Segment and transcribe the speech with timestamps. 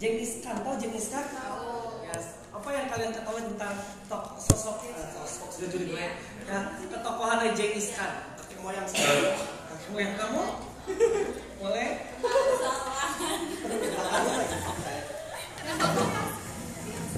[0.00, 1.28] Genghis Khan tahu Genghis Khan?
[2.08, 2.40] Yes.
[2.48, 3.76] Apa yang kalian ketahui tentang
[4.08, 6.06] tok sosok eh, sosok sudah jadi gue
[6.48, 9.36] ya ketokohan dari Genghis Khan kakek moyang saya.
[9.68, 10.42] Kakek moyang kamu?
[11.60, 11.90] Boleh?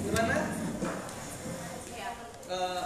[0.03, 0.35] Gimana?
[2.51, 2.85] Eh,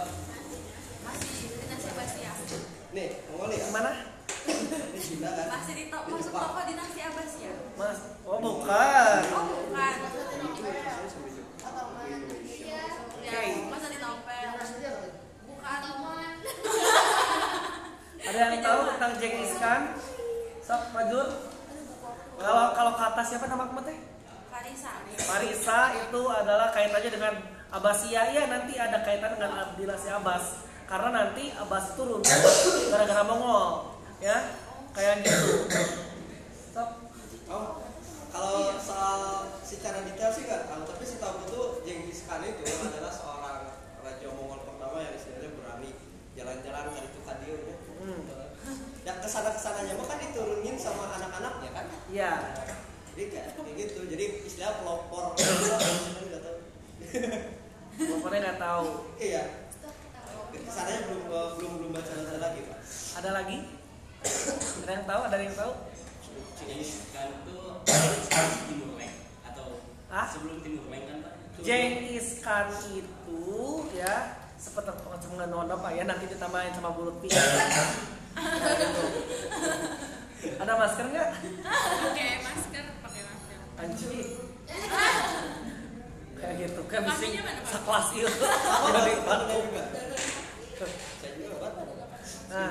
[2.88, 3.64] Nih, Mongolia.
[3.68, 3.90] gimana?
[4.48, 5.46] Ini Cina kan?
[5.52, 7.56] Masih di top, masuk toko dinasti Abbasiyah.
[7.76, 9.20] mas oh bukan.
[9.28, 9.94] Oh bukan.
[13.28, 13.68] Ya, Oke.
[13.68, 14.48] masa di novel.
[15.44, 15.80] Bukan.
[18.28, 19.82] Ada yang tahu tentang Genghis Khan
[20.60, 21.26] sok majul.
[22.38, 23.98] Kalau kalau kata siapa nama kamu teh?
[24.52, 24.92] Farisa.
[25.32, 27.34] Marisa itu adalah kaitannya dengan
[27.72, 30.60] Abbasiyah ya nanti ada kaitan dengan dinasti Abbas.
[30.84, 32.40] Karena nanti Abbas itu runtuh
[32.92, 34.60] gara-gara Mongol ya.
[34.92, 35.72] Kayak gitu.
[36.52, 37.08] Stop.
[37.48, 37.80] Oh,
[38.28, 43.72] kalau soal secara detail sih nggak tahu, tapi setahu itu Genghis Khan itu adalah seorang
[44.04, 45.90] raja Mongol pertama yang istilahnya berani
[46.36, 47.76] jalan-jalan ke itu kadio ya.
[47.98, 48.97] Hmm.
[49.08, 51.86] Yang ke sana ke sananya mah kan diturunin sama anak-anaknya kan.
[52.12, 52.32] ya
[53.16, 54.00] Jadi kayak gitu.
[54.04, 55.32] Jadi istilah pelopor.
[56.28, 56.58] Nggak tahu.
[57.98, 59.42] pokoknya nggak tahu Iya.
[60.52, 61.20] Ke sananya belum
[61.56, 62.78] belum belum baca baca lagi pak.
[63.18, 63.58] ada lagi
[64.84, 65.72] ada yang tahu ada yang tahu
[67.10, 67.56] Khan itu
[68.68, 69.66] Timur Leng atau
[70.12, 71.32] ah sebelum Timur Leng kan Pak?
[71.64, 73.42] Genghis Khan itu
[73.96, 77.30] ya seperti pengen apa ya nanti ditambahin sama bulu pi
[80.62, 81.28] ada masker nggak?
[81.64, 83.58] Pakai masker, pakai masker.
[83.78, 84.48] anjir
[86.38, 87.26] kayak gitu kan mesti
[87.66, 88.26] sekelas itu.
[89.26, 89.40] Pak?
[91.58, 91.84] batu
[92.48, 92.70] nah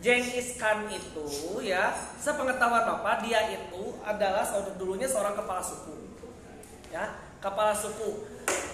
[0.00, 1.28] Genghis Khan itu
[1.60, 5.92] ya sepengetahuan bapak dia itu adalah saudara dulunya seorang kepala suku.
[6.88, 8.24] Ya kepala suku.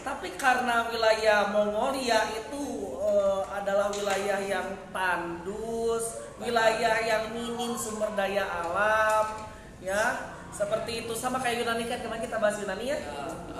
[0.07, 8.45] Tapi karena wilayah Mongolia itu eh, adalah wilayah yang tandus wilayah yang minim sumber daya
[8.45, 9.49] alam
[9.81, 10.35] ya.
[10.57, 12.01] Seperti itu sama kayak Yunani kan?
[12.01, 12.99] Kemarin kita bahas Yunani ya?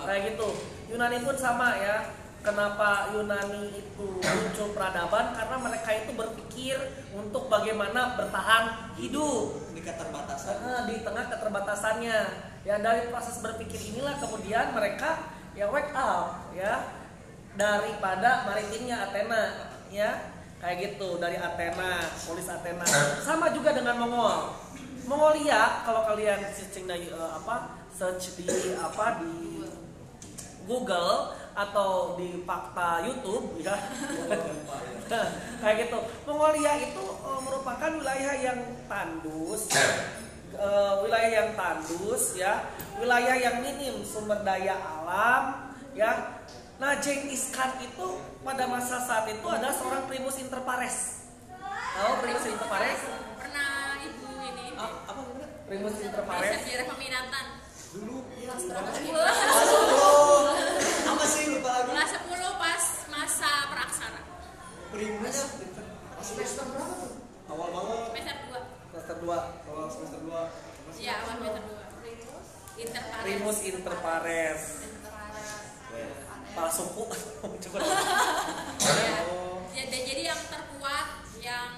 [0.09, 0.49] Kayak gitu.
[0.89, 2.09] Yunani pun sama ya.
[2.41, 5.37] Kenapa Yunani itu muncul peradaban?
[5.37, 6.77] Karena mereka itu berpikir
[7.13, 9.77] untuk bagaimana bertahan hidup.
[9.77, 10.89] Di keterbatasan.
[10.89, 12.19] Di tengah keterbatasannya.
[12.65, 16.97] Ya dari proses berpikir inilah kemudian mereka ya wake up ya
[17.57, 22.87] daripada maritimnya Athena ya kayak gitu dari Athena polis Athena.
[23.21, 24.57] Sama juga dengan Mongol.
[25.07, 29.63] Mongolia kalau kalian searching dari eh, apa search di apa di
[30.67, 33.77] Google atau di fakta YouTube ya.
[35.63, 35.99] Kayak gitu.
[36.27, 39.71] Mongolia itu eh, merupakan wilayah yang tandus.
[40.57, 42.67] Eh, wilayah yang tandus ya.
[42.99, 46.13] Wilayah yang minim sumber daya alam ya
[46.77, 48.07] nah Genghis Khan itu
[48.41, 51.25] pada masa saat itu adalah seorang primus inter pares
[51.97, 53.01] tahu primus inter pares
[53.37, 53.69] Pernah
[54.03, 55.49] ibu ini Ah, apa namanya?
[55.65, 57.47] primus inter pares sejarah peminatan.
[57.89, 58.17] Dulu.
[58.29, 58.61] Kelas
[59.97, 60.53] Oh,
[61.09, 61.89] apa sih lupa lagi?
[61.89, 62.29] Kelas 10
[62.61, 64.21] pas masa praksara.
[64.87, 65.37] Primus.
[66.21, 67.13] Semester berapa tuh?
[67.49, 67.99] Awal banget.
[68.05, 68.61] Semester 2.
[68.93, 69.33] semester 2
[69.65, 71.01] Awal semester 2.
[71.01, 71.73] Iya, awal semester 2.
[72.77, 73.25] Interpares.
[73.25, 76.21] primus inter pares Interpares.
[76.57, 77.05] Kepala suku.
[78.87, 79.19] Ya.
[79.29, 79.61] Oh.
[79.77, 81.73] Ya, dan jadi yang terkuat yang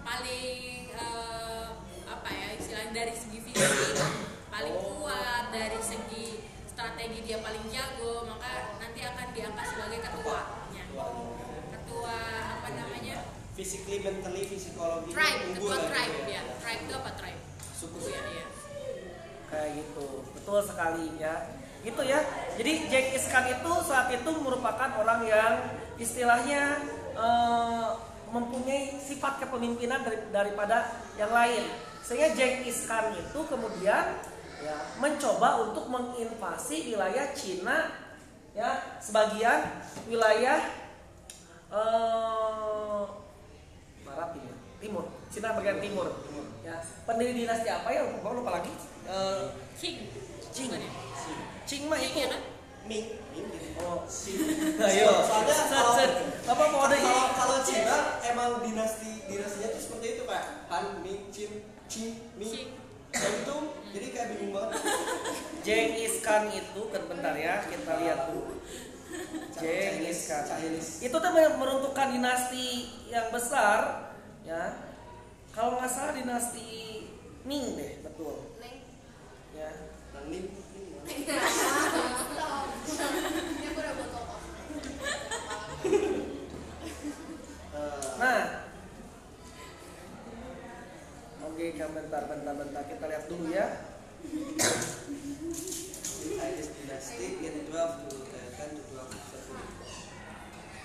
[0.00, 1.66] paling eh,
[2.06, 3.98] apa ya istilahnya dari segi fisik
[4.48, 10.84] paling kuat dari segi strategi dia paling jago maka nanti akan diangkat sebagai ketuanya
[11.76, 12.18] ketua.
[12.56, 13.16] Apa namanya?
[13.52, 16.42] Physically, mentally, psikologi tribe ketua lah tribe gitu ya.
[16.62, 17.42] Tribe itu apa tribe?
[17.74, 18.46] Suku ya ya.
[19.50, 20.06] Kayak gitu.
[20.36, 22.22] Betul sekali ya gitu ya.
[22.54, 25.54] Jadi Genghis Khan itu saat itu merupakan orang yang
[25.98, 26.78] istilahnya
[27.18, 27.88] eh,
[28.32, 31.68] mempunyai sifat kepemimpinan dari, daripada yang lain.
[32.02, 34.18] Sehingga Genghis Khan itu kemudian
[34.62, 37.90] ya mencoba untuk menginvasi wilayah Cina
[38.54, 40.62] ya sebagian wilayah
[41.74, 43.02] eh,
[44.06, 44.56] barat timur.
[44.78, 45.04] Timur.
[45.32, 46.08] Cina bagian timur.
[46.62, 46.78] Ya.
[47.02, 48.06] Pendiri dinasti apa ya?
[48.06, 48.70] Lupa lupa lagi.
[49.10, 49.44] Eh,
[49.74, 50.06] King
[50.52, 50.68] Cing.
[51.68, 52.18] Cing mah itu.
[52.18, 52.42] ya kan
[52.82, 53.78] Ming, Ming gitu.
[53.78, 54.02] Oh,
[54.82, 55.12] Ayo.
[55.22, 56.50] Soalnya Set, kalau-.
[56.50, 60.66] Apa mau ada Kalau kalau Cina emang dinasti dinastinya tuh seperti itu pak.
[60.66, 62.74] Han, Ming, Chin, Qing, Ming.
[63.12, 63.56] Gitu.
[63.92, 64.80] Jadi kayak bingung banget.
[65.62, 68.58] Genghis Khan itu kan bentar ya kita lihat dulu.
[69.54, 70.42] Genghis Khan.
[70.48, 71.06] Chinese.
[71.06, 74.10] Itu tuh meruntuhkan dinasti yang besar
[74.42, 74.90] ya.
[75.52, 77.04] Kalau nggak salah dinasti
[77.46, 78.56] Ming deh, betul.
[79.52, 79.70] Ya.
[88.22, 88.62] nah.
[91.42, 93.92] Oke okay, bentar bentar bentar kita lihat dulu ya.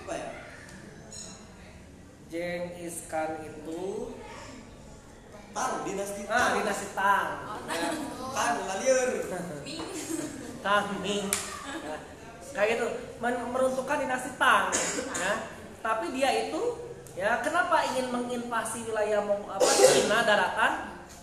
[0.04, 0.28] Apa ya?
[2.28, 4.12] Jeng Iskan itu
[5.58, 6.52] Tang, dinasti ah Tang.
[6.54, 7.26] dinasti Tang.
[7.66, 7.88] Ya.
[8.30, 9.10] Kan, lalieur.
[10.62, 11.26] Tang Ming.
[11.82, 11.96] Ya.
[12.54, 12.78] Kayak
[13.18, 14.70] men- meruntuhkan dinasti Tang.
[15.18, 15.32] Ya.
[15.78, 16.62] Tapi dia itu
[17.18, 20.72] ya kenapa ingin menginvasi wilayah Mong- apa Cina daratan?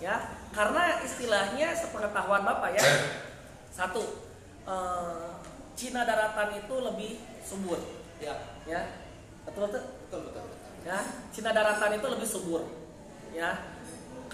[0.03, 0.15] Ya,
[0.51, 2.83] karena istilahnya sepengetahuan Bapak ya.
[3.71, 4.03] Satu,
[4.67, 5.31] eh,
[5.75, 7.79] Cina daratan itu lebih subur,
[8.19, 8.81] Ya, ya.
[9.47, 9.83] Betul betul.
[10.07, 10.43] betul betul.
[10.43, 10.63] betul.
[10.85, 10.97] ya
[11.29, 12.61] Cina daratan itu lebih subur
[13.33, 13.74] ya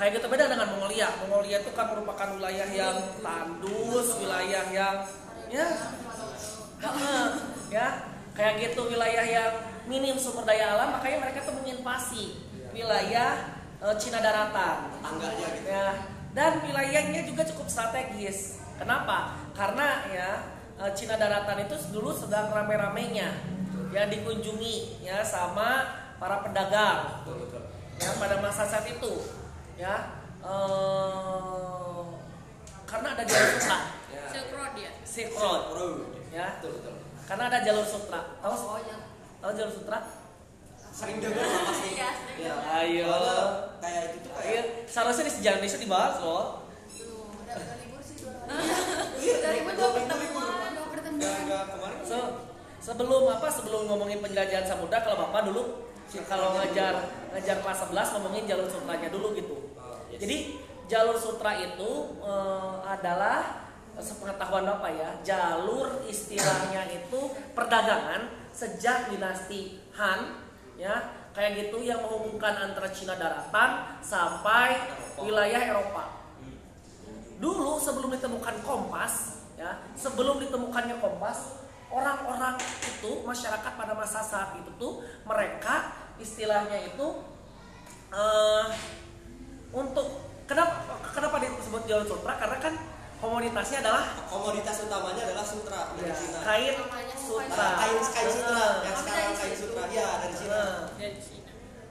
[0.02, 1.14] kayak gitu beda dengan Mongolia.
[1.22, 4.98] Mongolia itu kan merupakan wilayah yang tandus wilayah yang
[5.46, 5.68] ya
[7.70, 7.88] ya.
[8.34, 9.54] Kayak gitu wilayah yang
[9.86, 12.42] minim sumber daya alam makanya mereka tuh menginvasi
[12.74, 14.90] wilayah eh, Cina daratan.
[15.06, 15.70] Tangganya gitu.
[15.70, 15.88] ya.
[16.34, 18.58] Dan wilayahnya juga cukup strategis.
[18.82, 19.38] Kenapa?
[19.54, 20.30] Karena ya
[20.82, 23.30] eh, Cina daratan itu dulu sedang rame-ramenya.
[23.94, 25.86] Ya dikunjungi ya sama
[26.18, 27.22] para pedagang.
[27.22, 27.64] Betul betul.
[28.02, 29.41] ya pada masa saat itu
[29.82, 29.96] ya
[30.42, 32.04] eh,
[32.86, 33.80] karena ada jalur sutra
[34.12, 34.24] Ya.
[34.30, 35.98] Silk Road ya Silk Road Road.
[36.30, 36.94] ya Betul betul.
[37.26, 38.56] karena ada jalur sutra tahu
[39.40, 40.00] tahu jalur sutra
[40.92, 41.96] Sering dengar lah pasti.
[41.96, 42.52] Iya, sering Ya.
[42.52, 42.76] dengar.
[42.78, 43.08] Ayo.
[43.08, 43.48] Soalnya
[43.80, 46.46] kayak itu tuh Iya, kayak seharusnya di sejarah Indonesia dibahas loh
[49.18, 50.46] Iya, dua- dua pertemuan,
[50.76, 51.94] dua pertemuan.
[52.04, 52.32] So-
[52.82, 55.91] sebelum apa sebelum ngomongin penjelajahan samudra kalau bapak dulu
[56.28, 59.56] kalau ngajar ngajar kelas 11 ngomongin jalur sutranya dulu gitu.
[59.80, 60.20] Oh, yes.
[60.20, 60.38] jadi
[60.92, 65.10] jalur sutra itu eh, adalah sepengetahuan bapak ya?
[65.24, 70.42] Jalur istilahnya itu perdagangan sejak dinasti Han
[70.76, 71.20] ya.
[71.32, 74.76] Kayak gitu yang menghubungkan antara Cina daratan sampai
[75.16, 76.28] wilayah Eropa.
[77.40, 81.62] Dulu sebelum ditemukan kompas ya sebelum ditemukannya kompas
[81.94, 87.08] orang-orang itu masyarakat pada masa saat itu tuh mereka istilahnya itu
[88.12, 88.66] eh
[89.72, 90.08] untuk
[90.44, 92.74] kenapa kenapa disebut jalur sutra karena kan
[93.18, 96.40] komoditasnya adalah komoditas utamanya adalah sutra dari ya, Cina.
[96.42, 96.76] kain
[97.14, 100.62] sutra Nah, kain kain sutra Eh, yang sekarang kain sutra ya dari Cina.
[100.98, 101.40] dari Cina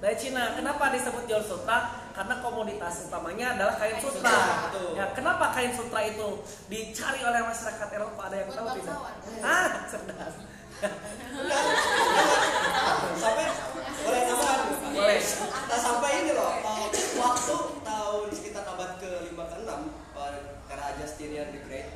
[0.00, 0.42] dari Cina.
[0.54, 1.78] Kenapa disebut jalur sutra?
[2.10, 4.32] Karena komoditas utamanya adalah kain Kain sutra.
[4.32, 4.96] sutra.
[4.96, 6.26] Ya, kenapa kain sutra itu
[6.66, 8.20] dicari oleh masyarakat Eropa?
[8.28, 8.96] Ada yang Buat tahu tidak?
[9.40, 10.34] Ah, cerdas.
[13.20, 13.46] Sampai
[14.00, 14.60] boleh tambahan?
[14.96, 15.20] Boleh.
[15.68, 16.52] Nah sampai ini loh,
[17.20, 20.00] waktu tahun sekitar abad ke 5 ke 6
[20.70, 21.90] Kera Justinian the Great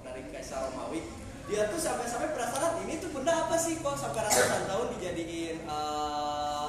[0.00, 1.04] dari Kaisar Romawi
[1.44, 6.68] dia tuh sampai-sampai penasaran ini tuh benda apa sih kok sampai ratusan tahun dijadiin eh,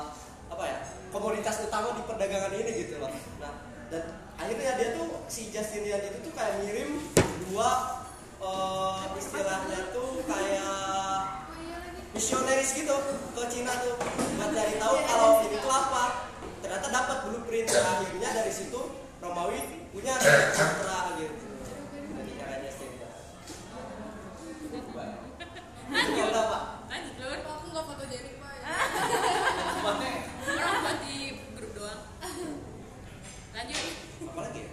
[0.52, 0.78] apa ya
[1.14, 3.08] komoditas utama di perdagangan ini gitu loh
[3.40, 3.54] nah
[3.88, 7.00] dan akhirnya dia tuh si Justinian itu tuh kayak ngirim
[7.48, 8.03] dua
[8.44, 11.48] eh, istilahnya tuh kayak
[12.12, 12.95] misionaris gitu
[13.31, 13.95] ke Cina tuh.
[14.36, 16.04] Buat cari tahu kalau ini tuh apa.
[16.60, 17.68] Ternyata dapat blueprint.
[17.72, 21.48] Akhirnya dari situ Romawi punya sutra gitu
[22.12, 22.72] dari caranya
[26.34, 26.62] Pak?
[26.91, 28.56] lanjut Lur Aku nggak foto jadi pak.
[30.44, 31.18] orang buat di
[31.56, 32.01] grup doang
[33.53, 33.79] lanjut
[34.27, 34.72] apa lagi ya?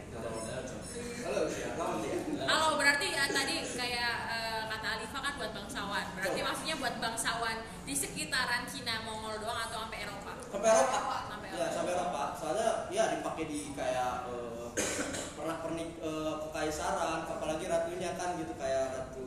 [1.20, 2.16] halo siapa dia
[2.48, 6.48] kalau berarti ya, tadi kayak eh, kata Alifa kan buat bangsawan berarti Betul.
[6.48, 7.56] maksudnya buat bangsawan
[7.90, 10.30] di sekitaran Cina Mongol doang atau sampai Eropa?
[10.46, 10.98] Sampai Eropa?
[11.26, 11.74] Sampai ya Eropa.
[11.74, 12.22] sampai Eropa.
[12.38, 14.68] Soalnya ya dipakai di kayak eh,
[15.36, 19.26] pernah pernik eh, kekaisaran apalagi ratunya kan gitu kayak ratu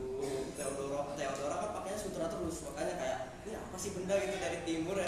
[0.56, 2.64] Theodora Theodora kan pakainya sutra terus.
[2.64, 5.06] Makanya kayak ini apa sih benda gitu dari timur ya?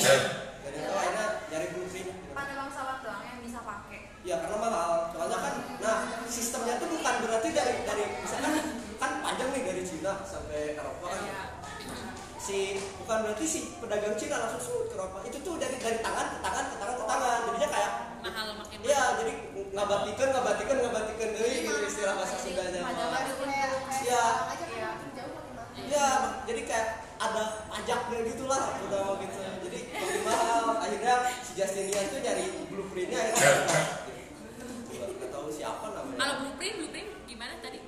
[0.61, 2.09] Dari itu akhirnya nyari blueprint.
[2.37, 4.01] Pada bangsawan doang yang bisa pakai.
[4.21, 5.17] ya karena mahal.
[5.17, 5.99] Soalnya kan nah
[6.29, 8.53] sistemnya tuh bukan berarti dari dari misalkan
[9.01, 11.25] kan panjang nih dari Cina sampai Eropa kan.
[11.25, 11.56] Ya
[12.47, 16.27] si bukan berarti si pedagang Cina langsung surut ke Eropa itu tuh dari dari tangan
[16.31, 17.91] ke tangan ke tangan ke tangan jadinya kayak
[18.23, 19.33] mahal makin Iya, jadi
[19.75, 22.87] ngabatikan, ngabatikan, ngabatikan deui gitu istilah bahasa Sundanya.
[22.87, 22.87] Iya.
[22.87, 23.27] mahal.
[25.77, 26.07] Iya,
[26.47, 26.89] jadi kayak
[27.19, 29.39] ada pajaknya gitulah udah mau gitu.
[29.43, 30.63] Jadi makin mahal.
[30.79, 33.81] Akhirnya si Justinian tuh nyari blueprintnya akhirnya.
[35.19, 36.19] Nggak tahu siapa namanya.
[36.23, 37.06] kalau blueprint blueprint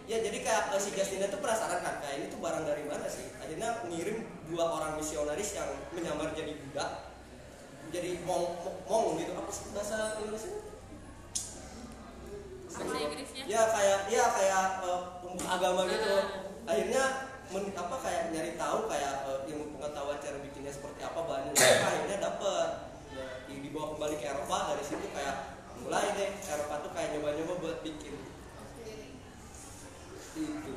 [0.08, 3.04] Ya jadi kayak eh, si Justinian tuh penasaran kan, kayak ini tuh barang dari mana
[3.04, 3.28] sih?
[3.36, 7.12] Akhirnya ngirim dua orang misionaris yang menyamar jadi Buddha,
[7.88, 9.36] jadi mong, mong, mong gitu.
[9.36, 10.52] Apa sih bahasa Indonesia?
[12.68, 14.64] bahasa Inggrisnya ya kayak ya kayak
[15.18, 16.24] pemuka agama gitu Ah.
[16.68, 17.04] akhirnya
[17.50, 22.16] men- apa kayak nyari tahu kayak eh, ilmu pengetahuan cara bikinnya seperti apa bahannya akhirnya
[22.22, 22.70] dapet
[23.10, 25.36] ya, di- dibawa kembali ke Eropa dari situ kayak
[25.82, 28.14] mulai deh Eropa tuh kayak nyoba-nyoba buat bikin
[30.42, 30.74] itu.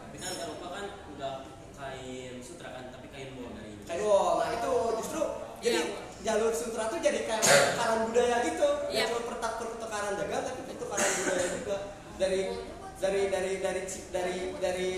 [0.00, 0.84] Tapi kan Eropa kan
[1.14, 1.32] udah
[1.74, 4.72] kain sutra kan, tapi kain wol dari kayak wow nah itu
[5.02, 5.22] justru
[5.58, 5.84] jadi Iya.
[6.24, 8.68] jalur sutra tuh jadi kayak pertukaran budaya gitu.
[8.92, 11.76] Ya cuma pertak pertukaran dagang tapi pertukaran budaya juga.
[12.14, 12.40] Dari
[12.94, 14.88] dari dari dari dari dari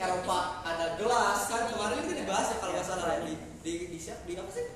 [0.00, 1.38] Eropa ada gelas.
[1.48, 4.50] Kan kemarin itu dibahas ya kalau nggak salah ya, di di di siap di apa
[4.52, 4.66] sih?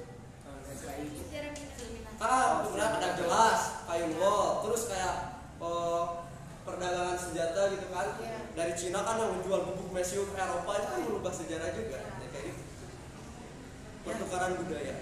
[2.20, 5.16] Ah kemudian ada gelas kayu wall terus kayak
[5.60, 6.02] eh,
[6.64, 8.08] perdagangan senjata gitu kan.
[8.18, 8.38] Iya.
[8.54, 11.98] dari Cina kan yang menjual bubuk mesiu ke Eropa itu kan merubah sejarah juga.
[12.00, 12.62] Ya, kayak gitu.
[14.04, 14.94] Pertukaran budaya.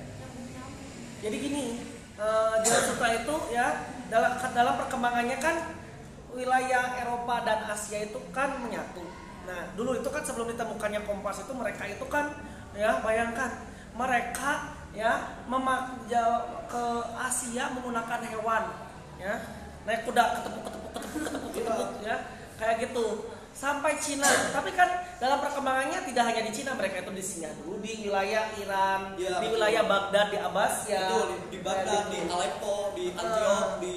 [1.22, 1.64] Jadi gini,
[2.18, 3.66] eh, Jalan Sutra itu ya
[4.10, 5.56] dalam dalam perkembangannya kan
[6.32, 9.04] wilayah Eropa dan Asia itu kan menyatu.
[9.46, 12.32] Nah, dulu itu kan sebelum ditemukannya kompas itu mereka itu kan
[12.72, 13.52] ya bayangkan
[13.92, 16.08] mereka ya memak
[16.66, 16.84] ke
[17.20, 18.64] Asia menggunakan hewan
[19.20, 19.34] ya.
[19.82, 22.16] Naik kuda ketepuk ketepuk ketepuk ya.
[22.56, 23.06] Kayak gitu.
[23.52, 24.26] Sampai Cina.
[24.26, 24.88] Tapi kan
[25.20, 29.46] dalam perkembangannya tidak hanya di Cina mereka itu disinggah dulu di wilayah Iran Iya, di
[29.46, 29.54] betul.
[29.60, 32.32] wilayah Baghdad di Abbasya itu di, di Baghdad, di gitu.
[32.32, 33.96] Aleppo, di Antioch, di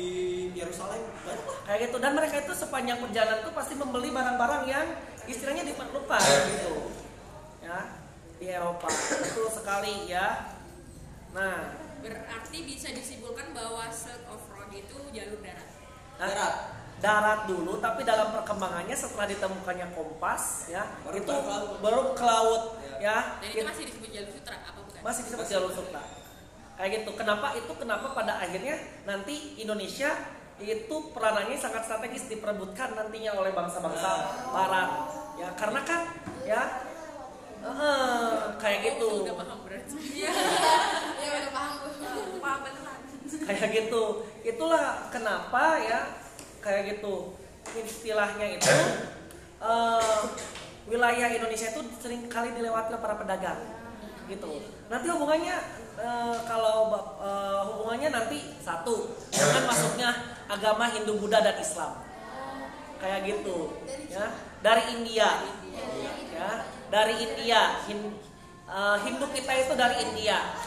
[0.53, 1.57] Yerusalem banyak lah.
[1.65, 1.97] Kayak gitu.
[2.03, 4.85] Dan mereka itu sepanjang perjalanan itu pasti membeli barang-barang yang
[5.25, 6.21] istilahnya diperlukan
[6.51, 6.75] gitu.
[7.63, 8.05] Ya
[8.39, 8.87] di Eropa.
[8.91, 10.51] Betul sekali ya.
[11.31, 11.79] Nah.
[12.05, 15.69] Berarti bisa disimpulkan bahwa Silk of Road itu jalur darat.
[16.21, 16.55] Darat.
[16.97, 21.77] Darat dulu tapi dalam perkembangannya setelah ditemukannya kompas ya Baru itu ke laut.
[21.79, 22.63] baru ke laut
[22.97, 24.99] ya Dan itu masih disebut jalur sutra apa bukan?
[25.01, 26.01] masih disebut jalur sutra
[26.75, 30.11] kayak gitu kenapa itu kenapa pada akhirnya nanti Indonesia
[30.55, 34.09] itu peranannya sangat strategis diperebutkan nantinya oleh bangsa-bangsa
[34.49, 34.89] barat
[35.35, 36.01] ya karena kan
[36.43, 36.61] ya
[37.61, 39.95] eh, kayak gitu Oh, udah paham berarti.
[40.15, 40.31] Iya.
[41.17, 41.91] Ya udah paham gue.
[42.39, 42.99] Paham beneran.
[43.45, 44.03] kayak gitu
[44.43, 45.99] itulah kenapa ya
[46.65, 47.37] kayak gitu.
[47.77, 48.73] Istilahnya itu
[49.61, 50.21] eh,
[50.89, 53.61] wilayah Indonesia itu sering kali dilewati oleh para pedagang
[54.25, 54.65] gitu.
[54.89, 55.57] Nanti hubungannya
[56.01, 56.89] eh, kalau
[57.21, 60.09] eh, hubungannya nanti satu dengan masuknya
[60.49, 62.01] agama Hindu Buddha dan Islam.
[62.97, 63.77] Kayak gitu
[64.09, 64.33] ya.
[64.65, 65.29] Dari India
[66.33, 66.49] ya.
[66.89, 68.17] Dari India Hin-
[68.65, 70.57] eh, Hindu kita itu dari India.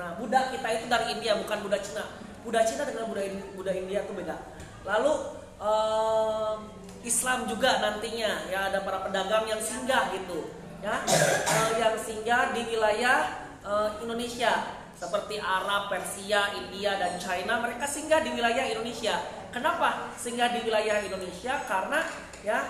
[0.00, 2.04] Nah Buddha kita itu dari India bukan Buddha Cina.
[2.44, 3.08] Buddha Cina dengan
[3.52, 4.36] Buddha India itu beda.
[4.82, 6.54] Lalu eh,
[7.02, 10.50] Islam juga nantinya ya ada para pedagang yang singgah gitu
[10.82, 17.86] ya Eh, yang singgah di wilayah eh, Indonesia seperti Arab, Persia, India dan China mereka
[17.86, 19.18] singgah di wilayah Indonesia.
[19.50, 21.58] Kenapa singgah di wilayah Indonesia?
[21.66, 22.02] Karena
[22.42, 22.66] ya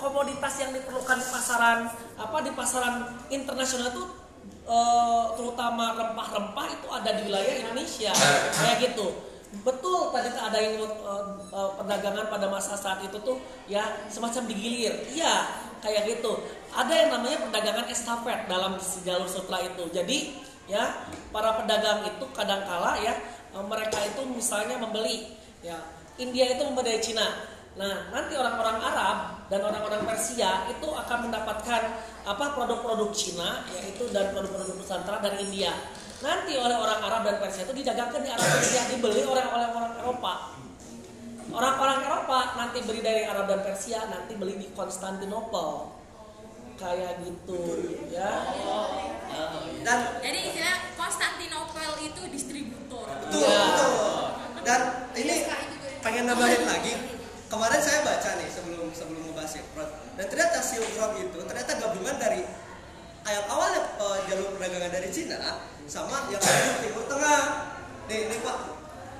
[0.00, 1.78] komoditas yang diperlukan di pasaran
[2.18, 2.96] apa di pasaran
[3.28, 4.04] internasional itu
[4.64, 8.12] eh, terutama rempah-rempah itu ada di wilayah Indonesia
[8.56, 9.31] kayak gitu.
[9.60, 13.36] Betul tadi tuh ada yang eh, perdagangan pada masa saat itu tuh
[13.68, 14.96] ya semacam digilir.
[15.12, 15.52] Iya,
[15.84, 16.40] kayak gitu.
[16.72, 19.84] Ada yang namanya perdagangan estafet dalam jalur sutra itu.
[19.92, 21.04] Jadi ya
[21.34, 23.12] para pedagang itu kadangkala ya
[23.52, 25.76] eh, mereka itu misalnya membeli ya
[26.16, 27.52] India itu membeli Cina.
[27.72, 31.82] Nah, nanti orang-orang Arab dan orang-orang Persia itu akan mendapatkan
[32.28, 35.72] apa produk-produk Cina yaitu dan produk-produk Nusantara dari India.
[36.22, 39.92] Nanti oleh orang Arab dan Persia itu didagangkan di Arab Persia dibeli oleh oleh orang
[39.98, 40.34] Eropa.
[41.52, 46.00] Orang-orang Eropa nanti beli dari Arab dan Persia, nanti beli di Konstantinopel.
[46.80, 47.62] Kayak gitu,
[48.10, 48.42] ya.
[49.86, 53.06] dan Jadi istilah Konstantinopel itu distributor.
[53.06, 53.60] betul Iya.
[53.70, 54.22] betul
[54.62, 54.80] dan
[55.18, 55.36] ini
[56.02, 56.94] pengen nambahin lagi
[57.50, 61.72] kemarin saya baca nih sebelum sebelum ngebahas Silk Road dan ternyata Silk Road itu ternyata
[61.82, 62.46] gabungan dari
[63.22, 65.38] ayat awalnya eh, jalur perdagangan dari Cina
[65.86, 67.40] sama yang di Timur Tengah
[68.10, 68.58] nih nih pak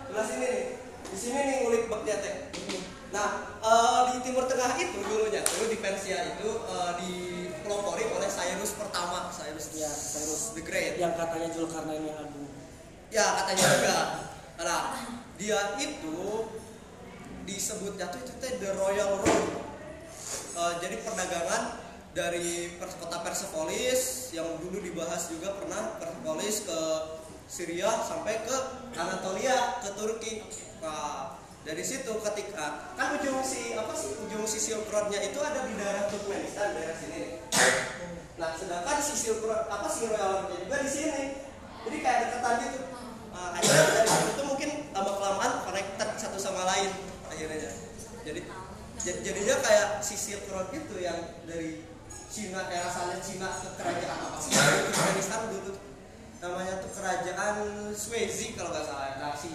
[0.09, 0.65] sebelah sini nih
[1.13, 2.37] di sini nih ngulik baknya teh
[3.13, 3.29] nah
[3.61, 9.31] eh, di Timur Tengah itu dulunya tuh di Persia itu eh, dipelopori oleh Cyrus pertama
[9.31, 10.53] Cyrus Ya, Cyrus.
[10.59, 12.49] the Great Yang katanya Zulkarnain yang agung.
[13.13, 13.99] Ya katanya juga.
[14.63, 14.83] Nah,
[15.37, 16.49] dia itu
[17.45, 19.49] disebutnya tuh itu teh the Royal Road.
[20.53, 21.82] Eh, jadi perdagangan
[22.13, 26.81] dari kota Persepolis yang dulu dibahas juga pernah Persepolis ke
[27.49, 28.57] Syria sampai ke
[28.97, 30.45] Anatolia ke Turki.
[30.85, 35.65] Nah, dari situ ketika kan ujung si apa sih ujung si Silk Road-nya itu ada
[35.65, 37.41] di daerah Turkmenistan daerah sini.
[38.37, 41.25] Nah, sedangkan si Silk apa si Royal Road juga di sini.
[41.83, 42.81] Jadi kayak deketan gitu.
[43.33, 46.93] Nah, akhirnya dari situ mungkin lama kelamaan connected satu sama lain
[47.33, 47.73] akhirnya.
[48.23, 48.41] Jadi
[49.01, 51.17] jad- jadinya kayak si Silk Road itu yang
[51.49, 51.92] dari
[52.33, 54.57] Cina era asalnya Cina ke kerajaan apa sih?
[54.57, 55.77] Turkmenistan dulu
[56.41, 57.57] namanya tuh kerajaan
[57.93, 59.21] Swezi kalau nggak salah.
[59.21, 59.53] Nah, si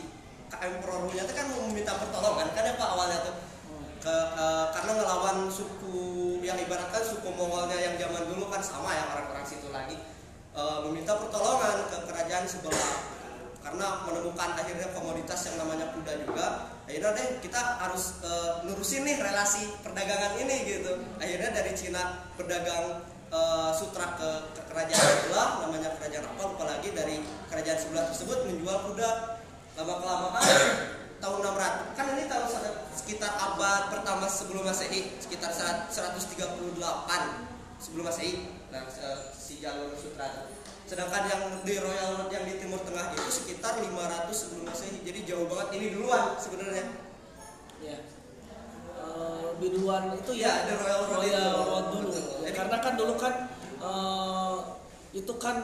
[0.53, 3.35] emperornya itu kan mau meminta pertolongan kan ya Pak awalnya tuh.
[3.97, 5.97] Ke, ke- karena ngelawan suku
[6.45, 9.97] yang ibaratkan suku Mongolnya yang zaman dulu kan sama ya orang-orang situ lagi.
[10.53, 12.93] Eh, meminta pertolongan ke kerajaan sebelah.
[13.65, 19.19] Karena menemukan akhirnya komoditas yang namanya kuda juga akhirnya deh kita harus eh, lurusin nih
[19.19, 20.95] relasi perdagangan ini gitu.
[21.19, 26.89] Akhirnya dari Cina berdagang eh, sutra ke, ke kerajaan sebelah namanya kerajaan apa lupa lagi
[26.95, 27.19] dari
[27.51, 29.11] kerajaan sebelah tersebut menjual kuda
[29.77, 30.57] lama kelamaan
[31.21, 32.45] tahun 600 kan ini tahun
[32.97, 36.81] sekitar abad pertama sebelum masehi sekitar saat 138
[37.77, 38.47] sebelum masehi.
[38.73, 38.87] Nah
[39.35, 40.56] si jalur sutra.
[40.87, 45.03] Sedangkan yang di royal road yang di timur tengah itu sekitar 500 sebelum masehi.
[45.03, 45.67] Jadi jauh banget.
[45.75, 46.85] Ini duluan sebenarnya.
[47.83, 47.97] Ya
[49.57, 51.53] lebih duluan itu Ya, ya, ada Royal Road Royal.
[51.65, 52.09] Road dulu.
[52.13, 52.21] Betul.
[52.21, 53.33] Ya, Jadi- karena kan dulu kan
[53.77, 54.55] eh,
[55.17, 55.55] itu kan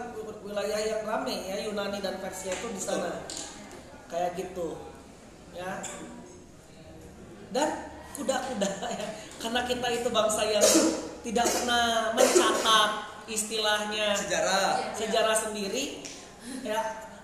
[0.42, 3.22] wilayah yang rame ya Yunani dan Persia itu di sana.
[4.10, 4.82] Kayak gitu
[5.54, 5.78] ya.
[7.54, 7.70] Dan
[8.18, 9.08] kuda-kuda ya.
[9.38, 10.66] Karena kita itu bangsa yang
[11.22, 12.92] tidak pernah mencatat
[13.28, 16.04] istilahnya sejarah sejarah sendiri
[16.64, 16.80] ya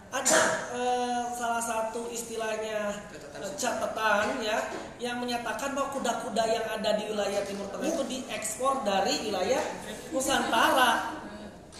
[0.09, 0.41] ada
[0.73, 4.57] eh, salah satu istilahnya Catatan eh, catatan ya
[4.97, 9.61] yang menyatakan bahwa kuda-kuda yang ada di wilayah Timur Tengah itu diekspor dari wilayah
[10.09, 11.21] Nusantara.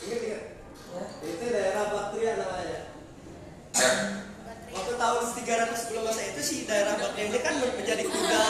[0.06, 0.44] Ingat ingat.
[0.46, 1.04] Ya.
[1.26, 2.82] Itu daerah Baktria namanya.
[4.70, 8.46] Waktu tahun 300 sebelum masa itu sih daerah Baktria ini kan menjadi kuda,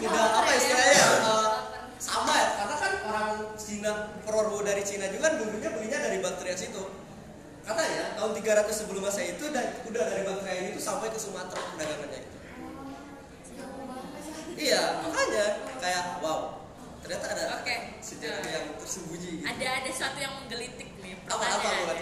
[0.00, 1.04] kuda apa istilahnya?
[1.04, 1.48] eh,
[2.00, 6.54] sama ya, karena kan orang Cina, Perorwo dari Cina juga kan dulunya belinya dari Baktria
[6.54, 6.84] situ.
[7.64, 11.60] Katanya tahun 300 sebelum masa itu dan kuda dari Baktria ini tuh sampai ke Sumatera
[11.72, 12.36] perdagangannya itu.
[14.58, 15.44] Iya, makanya
[15.78, 16.66] kayak wow,
[16.98, 17.76] ternyata ada Oke.
[18.02, 18.50] sejarah Nah.
[18.50, 19.30] yang tersembunyi.
[19.38, 19.46] Gitu.
[19.46, 21.94] ada ada sesuatu yang menggelitik nih Apa, apa, apa?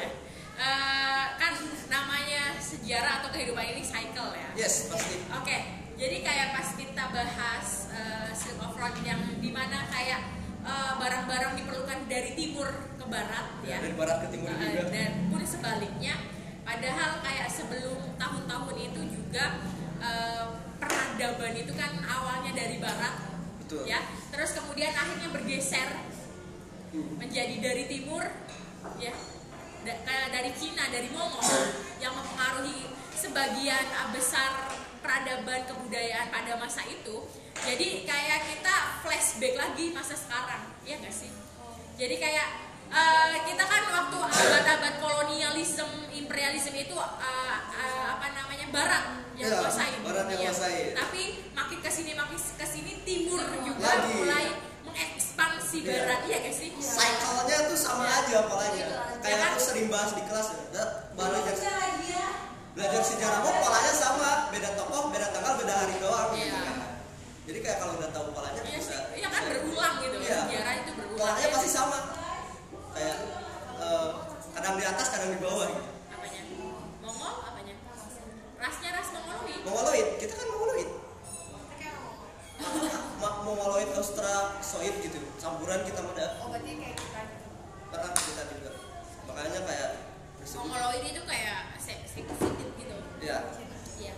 [0.56, 1.52] Eh, kan
[1.92, 4.48] namanya sejarah atau kehidupan ini cycle ya.
[4.56, 5.20] Yes, pasti.
[5.28, 5.56] Oke,
[6.00, 10.24] jadi kayak pas kita bahas eh, Silk of Road yang di mana kayak
[10.66, 14.82] eh, barang-barang diperlukan dari timur ke barat ya, Dari barat ke timur Eh, juga.
[14.90, 16.14] dan pun sebaliknya.
[16.60, 19.44] Padahal kayak sebelum tahun-tahun itu juga
[19.96, 20.44] eh,
[20.76, 23.14] peradaban itu kan awalnya dari barat,
[23.62, 23.86] Betul.
[23.86, 24.02] ya.
[24.28, 25.88] Terus kemudian akhirnya bergeser
[26.92, 28.24] menjadi dari timur
[28.96, 29.12] ya
[29.82, 31.44] da- kayak dari Cina dari Mongol
[31.98, 34.75] yang mempengaruhi sebagian uh, besar
[35.06, 41.30] peradaban kebudayaan pada masa itu jadi kayak kita flashback lagi masa sekarang ya gak sih
[41.94, 42.48] jadi kayak
[42.90, 47.06] uh, kita kan waktu abad-abad kolonialisme imperialisme itu uh,
[47.62, 49.04] uh, apa namanya barat
[49.38, 50.50] yang Iya, kuasain barat yang Iya.
[50.50, 50.90] kuasain.
[50.96, 51.22] tapi
[51.54, 54.10] makin ke sini makin ke sini timur juga Lagi.
[54.16, 54.46] mulai
[54.82, 55.90] mengekspansi Iya.
[56.02, 58.86] barat iya gak sih Cycle-nya tuh sama aja polanya.
[59.22, 59.48] Kayak kan?
[59.52, 60.60] aku sering bahas di kelas ya.
[60.72, 61.56] Da- Belajar
[62.76, 66.60] belajar sejarah kok polanya sama, beda tokoh, beda tanggal, beda hari doang gitu Iya.
[66.60, 66.76] kan.
[67.48, 68.96] Jadi kayak kalau udah tahu polanya Iya bisa.
[69.16, 70.38] iya kan berulang gitu Iya.
[70.44, 71.16] sejarah itu berulang.
[71.16, 71.98] Polanya pasti sama.
[72.92, 73.16] Kayak
[73.80, 74.08] eh,
[74.52, 75.82] kadang di atas, kadang di bawah gitu.
[76.12, 76.40] Apanya?
[77.00, 77.74] Mongol apanya?
[78.60, 79.60] Rasnya ras Mongoloid.
[79.64, 80.90] Mongoloid, kita kan Mongoloid.
[83.46, 85.18] Mongoloid Austrasoid gitu.
[85.40, 86.26] Campuran kita ada.
[86.42, 87.20] Oh berarti kayak kita
[87.88, 88.70] Karena kita juga.
[89.30, 89.90] Makanya kayak
[90.48, 92.96] Mongoloid itu kayak se- se- sedikit gitu.
[93.18, 93.38] ya
[93.98, 94.14] Iya.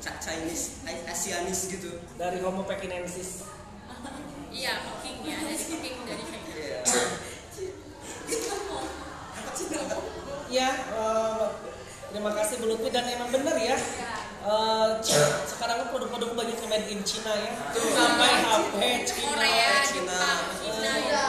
[0.00, 2.02] Ca- Chinese, Asianis gitu.
[2.16, 3.46] Dari Homo pekinensis.
[4.52, 6.38] Iya, Peking ya, dari Peking dari China.
[6.52, 6.80] Iya.
[10.52, 11.44] Ya, eh,
[12.10, 13.72] terima kasih Bu Lutfi dan emang bener ya.
[14.42, 14.88] Eh,
[15.46, 17.56] sekarang kan produk-produk banyak yang made in China ya.
[17.72, 19.32] Sampai HP China.
[19.32, 20.12] Korea, Cina.
[20.12, 21.24] Jepang, Cina ya.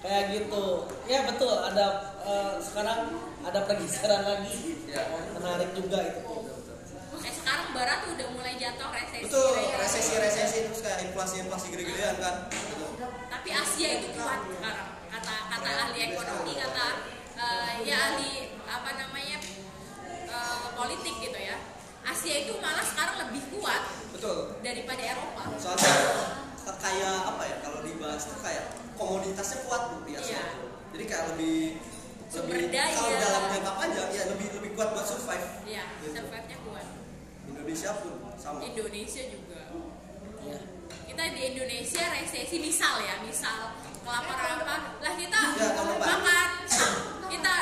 [0.00, 0.64] Kayak gitu.
[1.04, 3.00] Ya betul, ada eh, sekarang
[3.42, 4.78] ada pergeseran lagi.
[4.86, 5.02] Ya.
[5.34, 6.22] Menarik juga itu.
[7.20, 9.26] Eh sekarang Barat tuh udah mulai jatuh resesi.
[9.28, 9.76] Betul, ya.
[9.76, 12.34] resesi-resesi terus kayak inflasi-inflasi gede-gedean kan.
[12.48, 12.90] Betul.
[13.28, 14.88] Tapi Asia itu kuat sekarang.
[15.10, 16.86] Kata kata ahli ekonomi, kata
[17.36, 19.36] eh, ya ahli apa namanya
[20.30, 21.56] eh, politik gitu ya.
[22.00, 23.82] Asia itu malah sekarang lebih kuat
[24.16, 24.56] Betul.
[24.64, 25.42] daripada Eropa.
[25.60, 25.94] Soalnya
[26.80, 30.40] kayak apa ya kalau dibahas tuh kayak komoditasnya kuat bu di Asia.
[30.40, 30.44] Iya.
[30.96, 31.78] Jadi kayak lebih
[32.30, 32.94] Sumber lebih daya.
[32.94, 35.46] kalau dalam jangka panjang ya lebih lebih kuat buat survive.
[35.66, 36.14] Iya, Gitu.
[36.14, 36.86] survive-nya kuat.
[37.44, 38.58] Indonesia pun sama.
[38.62, 39.60] Indonesia juga.
[40.40, 40.58] Ya.
[41.04, 46.48] Kita di Indonesia resesi misal ya, misal kelaparan apa, lah kita Ya, makan
[47.28, 47.54] kita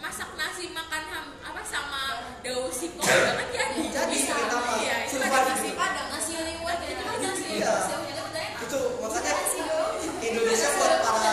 [0.00, 2.02] masak nasi makan ham, apa sama
[2.40, 3.76] daun singkong kan jadi.
[3.86, 4.34] Jadi, Bisa.
[4.80, 7.72] Iya, itu Survive kan nasi padang nasi liwet gitu kan nasi Iya.
[7.76, 8.00] kan.
[8.58, 9.32] Itu makanya
[10.18, 11.32] Indonesia buat para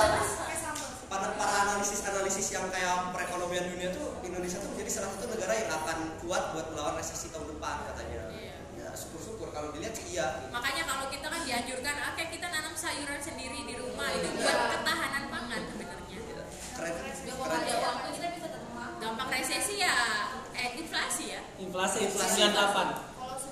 [1.42, 5.58] para, para analisis analisis yang kayak perekonomian dunia tuh Indonesia tuh menjadi salah satu negara
[5.58, 8.30] yang akan kuat buat melawan resesi tahun depan katanya.
[8.30, 8.54] Iya.
[8.78, 10.46] Ya syukur-syukur kalau dilihat sih iya.
[10.54, 15.34] Makanya kalau kita kan dianjurkan, oke kita nanam sayuran sendiri di rumah itu buat ketahanan
[15.34, 16.18] pangan sebenarnya.
[16.78, 16.94] Keren,
[17.34, 17.58] mau keren.
[17.58, 18.48] ada uang tuh kita bisa.
[19.02, 19.98] Dampak resesi ya,
[20.54, 23.10] eh 98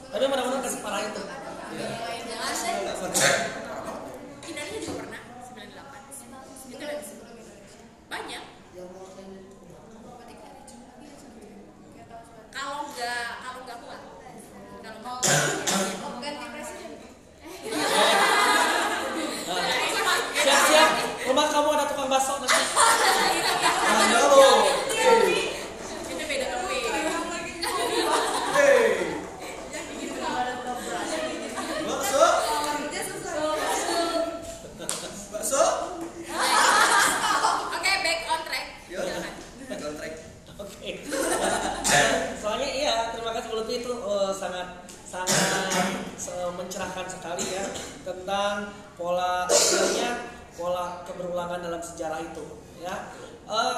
[0.09, 2.73] tapi mudah-mudahan kasih parah itu Jangan deh.
[2.81, 3.33] Nggak pernah.
[4.41, 5.21] Hindarnya juga pernah
[5.53, 6.69] 98.
[6.69, 6.97] Itu ada
[8.09, 8.43] banyak.
[12.49, 14.01] Kalau nggak kalau nggak kuat.
[14.01, 15.21] Kalau nggak kuat.
[16.19, 16.91] ganti presiden
[20.35, 20.89] siap-siap
[21.25, 22.59] rumah kamu ada tukang bakso nanti
[23.89, 24.57] Ada loh.
[26.05, 26.81] Itu beda topik.
[28.49, 28.81] Hey.
[31.85, 32.25] Bakso.
[35.29, 35.63] Bakso.
[37.69, 38.65] Oke, back on track.
[38.87, 38.99] Yo.
[38.99, 39.33] Silakan.
[39.69, 40.11] Kontrak.
[40.59, 40.89] Oke.
[42.35, 44.67] Soalnya iya, terima kasih Bu Lutfi itu eh, sangat
[45.03, 45.33] sangat
[46.15, 47.63] se- mencerahkan sekali ya
[48.03, 50.09] tentang pola istilahnya
[50.53, 52.43] pola keberulangan dalam sejarah itu
[52.79, 52.95] ya.
[53.49, 53.77] Eh,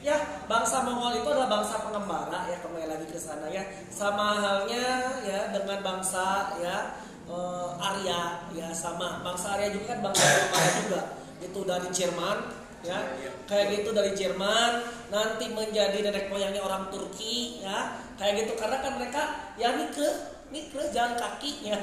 [0.00, 3.60] ya bangsa Mongol itu adalah bangsa pengembara ya kembali lagi ke sana ya
[3.92, 6.76] sama halnya ya dengan bangsa ya
[7.24, 11.00] eh, Arya ya sama bangsa Arya juga kan bangsa pengembara juga
[11.40, 12.38] itu dari Jerman
[12.80, 12.98] ya
[13.44, 14.80] kayak gitu dari Jerman
[15.12, 17.98] nanti menjadi nenek moyangnya orang Turki ya.
[18.16, 19.22] Kayak gitu karena kan mereka
[19.56, 20.08] ya mikre
[20.52, 21.76] mikre jalan kaki ya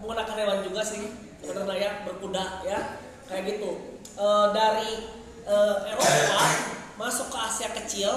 [0.00, 1.06] menggunakan hewan juga sih
[1.42, 2.78] sebenarnya ya berkuda ya.
[3.28, 4.00] Kayak gitu.
[4.14, 4.90] Eh, dari
[5.44, 6.46] eh, Eropa
[6.94, 8.10] masuk ke Asia kecil.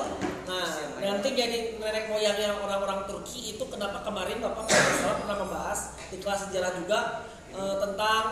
[0.48, 0.66] Nah
[1.02, 6.50] nanti jadi nenek moyangnya orang-orang Turki itu kenapa kemarin bapak Profesor pernah membahas di kelas
[6.50, 8.24] sejarah juga eh, tentang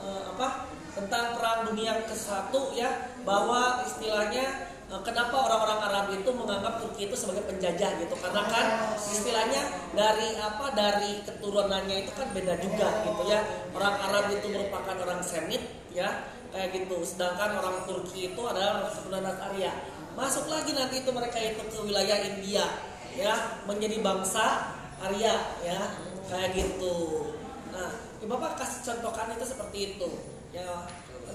[0.00, 6.30] eh, apa tentang perang dunia ke satu ya bahwa istilahnya eh, kenapa orang-orang Arab itu
[6.34, 8.14] menganggap Turki itu sebagai penjajah gitu.
[8.18, 8.66] Karena kan
[8.98, 9.62] istilahnya
[9.94, 13.40] dari apa dari keturunannya itu kan beda juga gitu ya.
[13.74, 15.62] Orang Arab itu merupakan orang Semit
[15.94, 17.02] ya kayak gitu.
[17.06, 19.72] Sedangkan orang Turki itu adalah keturunan Arya
[20.18, 22.66] masuk lagi nanti itu mereka itu ke wilayah India
[23.14, 25.80] ya menjadi bangsa Arya ya
[26.26, 27.30] kayak gitu.
[27.70, 27.88] Nah
[28.20, 30.10] ya bapak kasih contohkan itu seperti itu
[30.50, 30.86] ya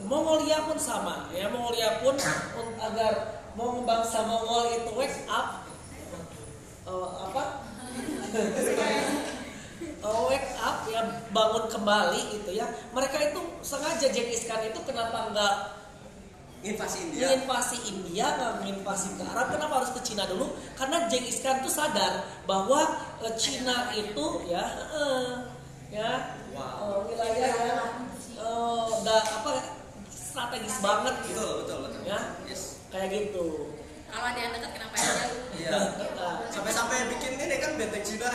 [0.06, 2.16] Mongolia pun sama ya Mongolia pun
[2.60, 3.14] un- agar
[3.56, 5.64] mau bangsa Mongol itu wake up
[6.86, 7.44] eh, apa?
[8.36, 11.02] Eh, wake up ya
[11.32, 12.68] bangun kembali gitu ya.
[12.94, 15.56] Mereka itu sengaja Genghis Khan itu kenapa nggak
[16.66, 17.30] Invasi India.
[17.30, 19.54] menginvasi India nggak menginvasi ke Arab?
[19.54, 20.50] Kenapa harus ke Cina dulu?
[20.76, 22.82] Karena Genghis Khan tuh sadar bahwa
[23.24, 25.32] eh, Cina itu ya eh,
[25.94, 26.10] ya
[26.54, 27.56] eh, wilayah
[28.56, 29.52] udah apa
[30.08, 32.02] strategis banget gitu Betul, betul, betul.
[32.06, 32.80] ya Yes.
[32.88, 33.46] kayak gitu
[34.06, 35.34] Kalau ada yang dekat kenapa jauh?
[35.54, 35.80] Iya.
[36.48, 38.32] Sampai-sampai bikin ini kan benteng Cina.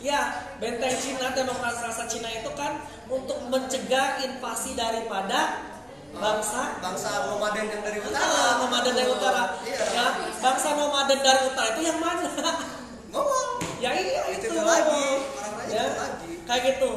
[0.00, 0.20] Ya,
[0.56, 5.68] benteng Cina, demokrasi rasa Cina itu kan untuk mencegah invasi daripada
[6.10, 8.40] bangsa Bangsa nomaden yang dari Ah, utara.
[8.58, 9.42] nomaden dari utara.
[9.60, 9.80] Iya.
[9.90, 10.06] Ya,
[10.38, 12.28] bangsa nomaden dari utara itu yang mana?
[13.10, 13.48] Ngomong.
[13.78, 14.60] ya iya Itu itu.
[14.60, 15.06] lagi.
[15.68, 16.32] Ya, itu lagi.
[16.42, 16.90] kayak gitu.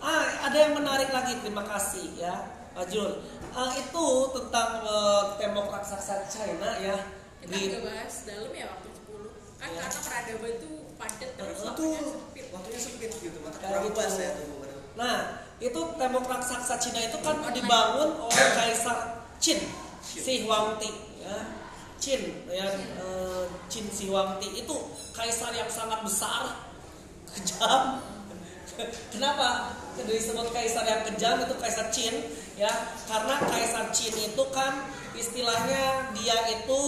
[0.00, 1.36] Ah, ada yang menarik lagi.
[1.40, 2.34] Terima kasih ya,
[2.72, 3.20] Pak Jul.
[3.52, 6.96] Ah, itu tentang eh, tembok raksasa China ya.
[7.40, 9.80] Kita Di, nggak bahas dalam ya waktu 10 Kan Ya.
[9.80, 11.68] karena peradaban tuh padat terus Betul.
[11.68, 13.38] waktunya sempit Waktunya sempit gitu.
[13.40, 13.96] Kayak kurang gitu.
[13.96, 14.48] pas ya tuh.
[14.96, 15.16] Nah,
[15.60, 18.98] itu tembok raksasa Cina itu kan dibangun oleh Kaisar
[19.36, 19.60] Qin
[20.00, 21.36] Shi Huangdi ya.
[22.00, 24.76] Qin ya eh, Qin Shi Huangdi itu
[25.12, 26.48] kaisar yang sangat besar,
[27.28, 28.00] kejam.
[29.12, 32.14] Kenapa disebut kaisar yang kejam itu kaisar Qin
[32.54, 32.70] ya?
[33.04, 36.80] Karena kaisar Qin itu kan istilahnya dia itu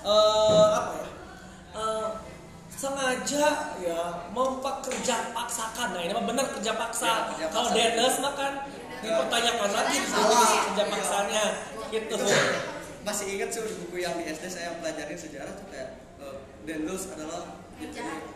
[0.00, 1.08] eh, apa ya?
[1.70, 2.08] Eh,
[2.70, 3.46] sengaja
[3.78, 4.00] ya
[4.32, 7.70] mempekerja paksakan nah ini mah benar kerja paksa Ya, kerja kalau.
[7.70, 8.52] Dendes mah kan
[9.00, 10.48] dipertanyakan lagi Salah.
[10.72, 11.44] kerja paksanya
[11.88, 12.16] gitu
[13.00, 17.08] Masih ingat sih di buku yang di SD saya pelajarin sejarah tuh kayak eh, Dendels
[17.08, 17.60] adalah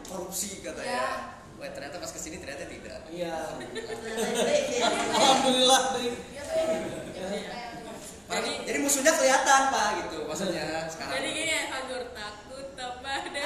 [0.04, 0.72] korupsi Ya.
[0.72, 1.04] katanya.
[1.54, 3.00] Wah ternyata pas ke sini ternyata tidak.
[3.08, 3.34] iya
[5.14, 5.80] alhamdulillah.
[8.24, 11.12] Jadi, jadi musuhnya kelihatan pak gitu maksudnya sekarang.
[11.14, 13.44] Jadi gini ya, Fagur takut kepada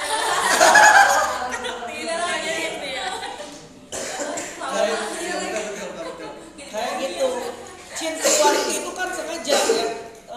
[1.85, 3.07] Tidak aja gitu ya
[4.59, 6.31] Kayak- iya, betul, betul, betul, betul.
[6.69, 7.27] kayak gitu
[7.93, 9.85] Shi Huangdi itu kan sengaja ya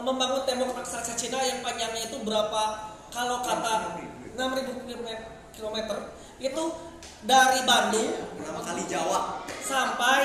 [0.02, 2.62] membangun tembok raksasa Cina yang panjangnya itu berapa
[3.14, 3.94] kalau kata
[4.34, 5.08] 6000 km
[6.42, 6.64] itu
[7.22, 9.20] dari Bandung Pertama kali Jawa.
[9.62, 10.22] sampai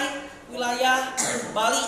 [0.49, 1.13] wilayah
[1.51, 1.83] Bali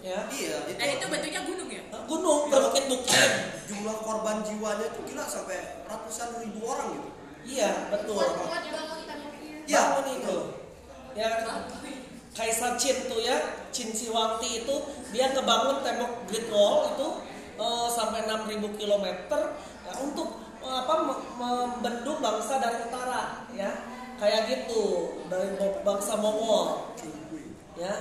[0.00, 0.78] ya Iya itu.
[0.80, 1.82] Dan itu bentuknya gunung ya?
[2.08, 3.30] gunung berbukit-bukit
[3.68, 7.08] Jumlah korban jiwanya tuh gila sampai ratusan ribu orang gitu.
[7.44, 8.56] iya betul temboknya.
[9.68, 9.80] Iya.
[9.84, 10.36] bangun itu
[11.12, 11.28] ya
[12.32, 13.36] Kaisar Qin tuh ya
[13.74, 14.74] Qin Shi Huangdi itu
[15.10, 17.08] dia ngebangun tembok Great Wall itu
[17.58, 19.06] eh, sampai 6000 km
[19.84, 20.28] ya, untuk
[20.70, 23.70] apa me- membendung bangsa dari utara ya.
[24.18, 24.82] Kayak gitu
[25.26, 26.90] dari bangsa Mongol
[27.74, 27.94] ya.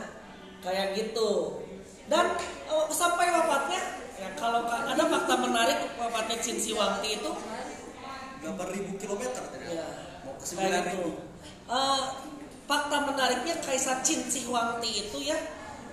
[0.59, 1.61] Kayak gitu.
[2.07, 3.81] Dan eh, sampai wafatnya
[4.17, 7.31] ya kalau ka- ada fakta menarik wafatnya Chin Siwangti itu
[8.41, 9.67] 8000 km ternyata.
[9.67, 9.87] ya
[10.23, 10.89] Mau ke 9000.
[10.89, 11.09] gitu.
[11.67, 12.01] Eh,
[12.65, 15.37] fakta menariknya Kaisar Chin Siwangti itu ya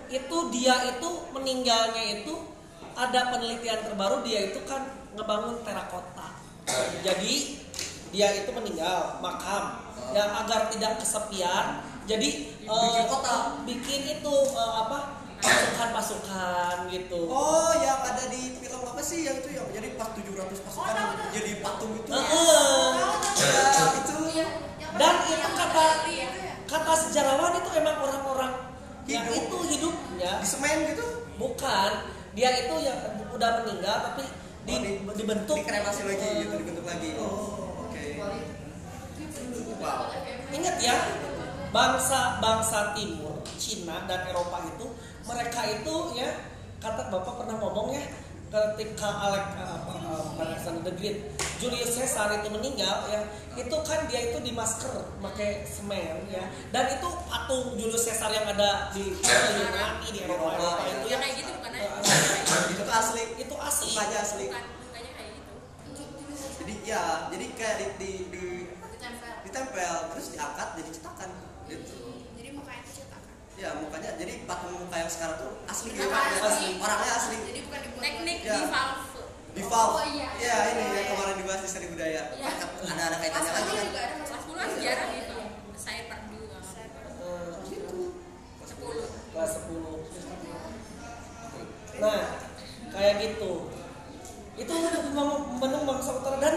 [0.07, 2.35] itu dia itu meninggalnya itu
[2.95, 6.24] ada penelitian terbaru dia itu kan ngebangun terakota
[7.01, 7.33] jadi
[8.11, 11.67] dia itu meninggal makam yang agar tidak kesepian
[12.05, 12.29] jadi
[12.63, 13.37] eh, Bikin kota.
[13.65, 14.99] bikin itu eh, apa
[15.39, 20.25] pasukan-pasukan gitu Oh, yang ada di film apa sih yang itu yang jadi pas 700
[20.63, 20.95] pasukan
[21.31, 22.09] jadi patung itu.
[22.09, 22.89] Heeh.
[23.35, 24.17] Ya, itu.
[24.31, 24.47] Iya,
[24.79, 26.29] yang Dan itu yang kata itu ya.
[26.65, 28.53] kata sejarawan itu emang orang-orang
[29.05, 29.37] yang Hidup.
[29.43, 31.05] itu hidupnya di semen gitu.
[31.35, 31.91] bukan
[32.33, 32.97] dia itu yang
[33.29, 34.25] udah meninggal tapi
[34.65, 37.09] di, Oh, di- dibentuk Dikremasi lagi gitu, dibentuk lagi.
[37.21, 38.03] Oh, oke.
[39.85, 40.09] Wow.
[40.55, 40.97] Ingat ya,
[41.69, 44.87] bangsa bangsa timur, Cina dan Eropa itu
[45.29, 46.31] mereka itu ya
[46.81, 48.05] kata Bapak pernah ngomong ya
[48.55, 51.19] ketika Alek, apa, eh, bukan Alexander the Great,
[51.59, 53.27] Julius Caesar itu meninggal ya,
[53.59, 58.47] itu kan dia itu di masker pakai semen ya, dan itu patung Julius Caesar yang
[58.47, 62.95] ada di Yunani di Eropa, itu yang ya, kayak gitu bukan aja eh, Itu tuh
[62.95, 63.23] asli.
[63.43, 63.91] itu asli.
[63.91, 64.45] Mukanya asli.
[64.47, 65.53] bukan mukanya kayak gitu
[66.63, 67.03] Jadi ya,
[67.35, 69.35] jadi kayak di di, di Ditempel.
[69.43, 71.31] ditempel terus diangkat jadi cetakan
[71.67, 71.97] gitu.
[72.39, 73.34] Jadi mukanya itu cetakan.
[73.55, 76.43] Ya mukanya jadi patung muka yang sekarang tuh asli orangnya asli.
[76.43, 76.69] asli.
[76.77, 77.37] Orangnya asli.
[77.45, 78.03] Jadi bukan dibuat.
[78.03, 78.55] teknik Ya.
[78.55, 79.03] di valve
[79.55, 79.95] Di valve.
[79.95, 80.29] Oh, iya.
[80.37, 82.23] Ya ini yang kemarin dibahas di seni budaya.
[82.35, 82.51] Iya.
[82.51, 83.85] Ada ada kaitannya lagi kan.
[83.87, 85.37] juga ada kelas 10 sejarah gitu
[85.75, 87.99] saya part 2 Eh, Gitu.
[88.61, 90.03] 10 kelas 10
[91.95, 92.27] nah
[92.91, 93.71] kayak gitu
[94.57, 96.57] itu memang membenung bangsa utara dan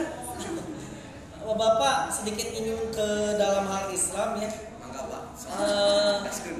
[1.61, 3.07] bapak sedikit ingin ke
[3.37, 5.23] dalam hal Islam ya Mangga Pak.
[5.47, 6.57] Eh, Gaskeun.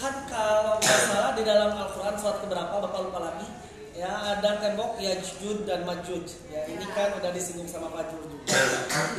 [0.00, 3.44] Kan kalau nggak salah di dalam Al-Quran surat keberapa bapak lupa lagi
[3.92, 8.56] ya ada tembok Yajud dan Majuj ya ini kan udah disinggung sama Pak Jur juga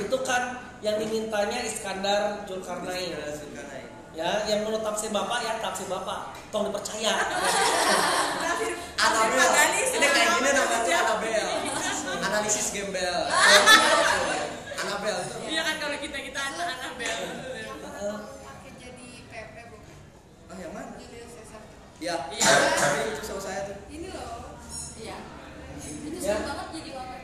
[0.01, 3.85] itu kan yang dimintanya Iskandar Zulkarnain Zulkarnain.
[4.17, 7.13] ya yang menurut tafsir bapak ya tafsir bapak tolong dipercaya
[9.01, 9.49] Anabel.
[9.49, 9.97] Analisis.
[9.97, 11.47] Ini kayak gini namanya Anabel.
[12.21, 13.17] Analisis gembel.
[14.85, 15.40] Anabel itu.
[20.61, 20.93] Yang mana?
[20.95, 21.61] Julius Caesar.
[21.97, 22.15] Ya.
[22.29, 22.53] Iya.
[22.77, 23.77] Tapi itu sama saya tuh.
[23.87, 24.57] Ini loh.
[24.95, 25.17] iya
[25.81, 26.37] Itu Ya.
[26.39, 27.19] banget jadi wawan.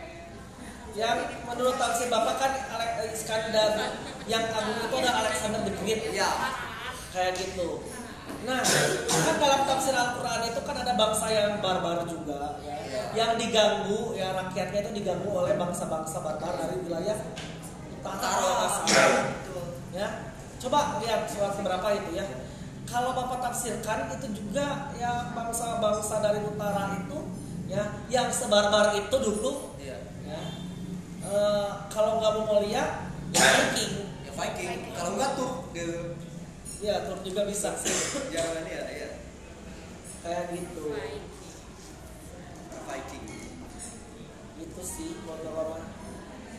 [0.98, 3.78] yang menurut tafsir bapak kan Ale- Iskandar
[4.26, 6.30] yang agung itu ada Alexander the Great Ya.
[7.10, 7.86] kayak gitu
[8.44, 8.62] nah
[9.08, 12.76] kan dalam tafsir Al-Quran itu kan ada bangsa yang barbar juga ya,
[13.14, 17.18] yang diganggu ya rakyatnya itu diganggu oleh bangsa-bangsa barbar dari wilayah
[17.98, 18.68] utara
[19.92, 20.08] ya
[20.58, 22.26] coba lihat surat seberapa itu ya
[22.88, 27.20] kalau bapak tafsirkan itu juga ya bangsa-bangsa dari utara itu
[27.68, 29.76] ya yang sebarbar itu dulu.
[29.76, 30.00] Iya.
[30.24, 30.42] ya.
[31.28, 33.94] Eh, kalau nggak mau lihat ya Viking.
[34.24, 34.96] Ya Viking.
[34.96, 35.52] Kalau enggak tuh
[36.80, 37.76] ya Turk juga bisa.
[37.76, 37.92] Sih
[38.32, 39.10] jangan ya ya.
[40.24, 40.96] Kayak gitu.
[42.88, 43.26] Viking.
[44.58, 45.97] itu sih buat bapak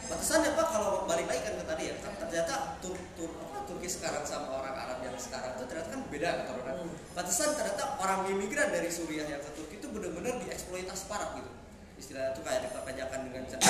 [0.09, 3.89] Batasannya Pak kalau balik lagi kan ke tadi ya, kan ternyata tur tur apa Turki
[3.93, 6.75] sekarang sama orang Arab yang sekarang itu ternyata kan beda keturunan.
[6.81, 6.93] Hmm.
[7.13, 11.53] Batasan ternyata orang imigran dari Suriah yang ke Turki itu benar-benar dieksploitasi parah gitu.
[12.01, 13.69] Istilahnya itu kayak diperpanjangkan dengan cara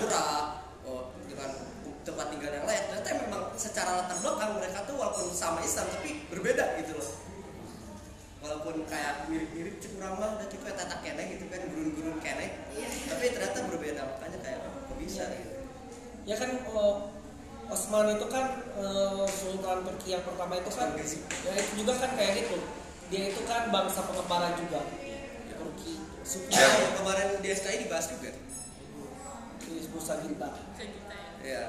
[0.00, 0.40] murah,
[0.88, 1.50] oh, dengan
[2.06, 2.84] tempat tinggal yang layak.
[2.88, 7.10] Ternyata memang secara latar belakang mereka tuh walaupun sama Islam tapi berbeda gitu loh.
[8.40, 12.64] Walaupun kayak mirip-mirip cek kurang mah dan kita tata kene gitu kan gurun-gurun kene.
[13.10, 15.55] Tapi ternyata berbeda makanya kayak kok bisa gitu.
[16.26, 16.96] Ya kan eh,
[17.66, 21.04] Osman itu kan eh, Sultan Turki yang pertama itu kan ya
[21.54, 22.56] itu juga kan kayak gitu
[23.06, 24.82] dia itu kan bangsa pengembara juga
[25.48, 28.34] Turki suku Ya, kemarin di SKI dibahas juga.
[29.56, 31.62] di Ginta sejuta ya Iya.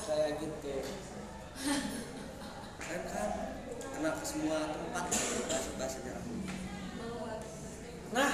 [0.00, 0.74] kayak gitu
[2.88, 3.30] kan?
[3.80, 5.04] Kena ke semua tempat
[5.46, 6.24] bahas bahas sejarah.
[8.10, 8.30] nah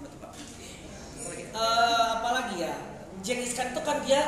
[0.00, 0.32] Betul Pak.
[0.32, 1.44] Apa lagi?
[1.46, 2.74] eh, apalagi ya
[3.22, 4.22] Genghis Khan itu kan dia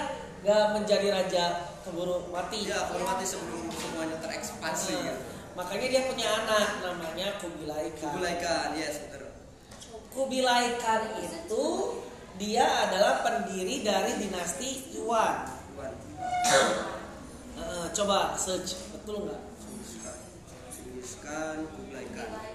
[0.46, 1.44] nggak menjadi raja
[1.82, 4.94] keburu mati Iya, kalau mati sebelum semuanya terekspansi.
[4.94, 5.14] Eh, ya.
[5.58, 9.30] makanya dia punya anak namanya Kubilai Khan Kubilai Khan, yes betul.
[10.14, 11.64] Kubilai Khan itu
[12.38, 15.92] dia adalah pendiri dari dinasti Yuan Iwan.
[17.54, 19.42] Eh, coba search betul nggak.
[20.70, 22.53] Genghis Khan, Kubilai Khan.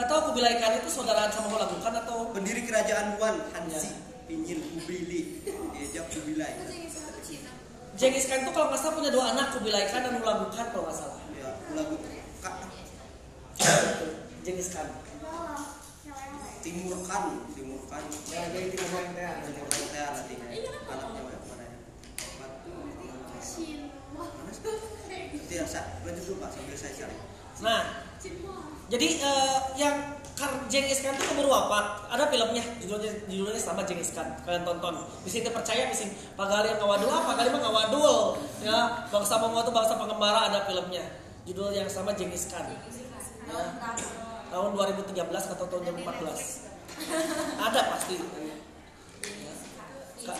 [0.00, 3.92] Nggak tahu Kubilai Khan itu saudaraan sama Hulagu Khan atau Pendiri kerajaan Yuan Hanzi
[4.24, 5.44] Pinyin Kubili
[5.76, 6.56] diajak Kubilai.
[8.00, 10.88] Genghis Khan itu kalau nggak salah punya dua anak Kubilai Khan dan Hulagu Khan kalau
[10.88, 11.20] nggak salah.
[11.36, 11.52] Ya,
[12.40, 12.54] Kak
[14.40, 14.88] Genghis Khan.
[16.64, 18.04] Timur Kan, Timur Kan.
[18.32, 19.52] Ya, jadi timur yang teh.
[19.52, 20.34] Timur Kan teh nanti
[20.88, 21.76] anaknya mana mana ya?
[22.40, 23.84] Mana sih?
[25.12, 27.16] Nanti ya, saya lanjut dulu Pak sambil saya cari.
[27.60, 28.08] Nah,
[28.90, 29.96] jadi eh, yang
[30.40, 32.08] Kar Genghis Khan itu keburu wafat.
[32.08, 34.24] Ada filmnya, judulnya judulnya sama Genghis Khan.
[34.48, 35.04] Kalian tonton.
[35.20, 37.36] Bisa kita percaya, bisa pagali yang ngawadul apa?
[37.36, 38.40] Kali mah ngawadul.
[38.64, 41.04] Ya, bangsa Mongol itu bangsa pengembara ada filmnya.
[41.44, 42.66] Judul yang sama Genghis Khan.
[42.66, 43.60] Ya,
[44.48, 46.72] tahun 2013 atau tahun 2014.
[47.60, 48.16] Ada pasti.
[50.24, 50.34] Ya.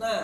[0.00, 0.20] Nah,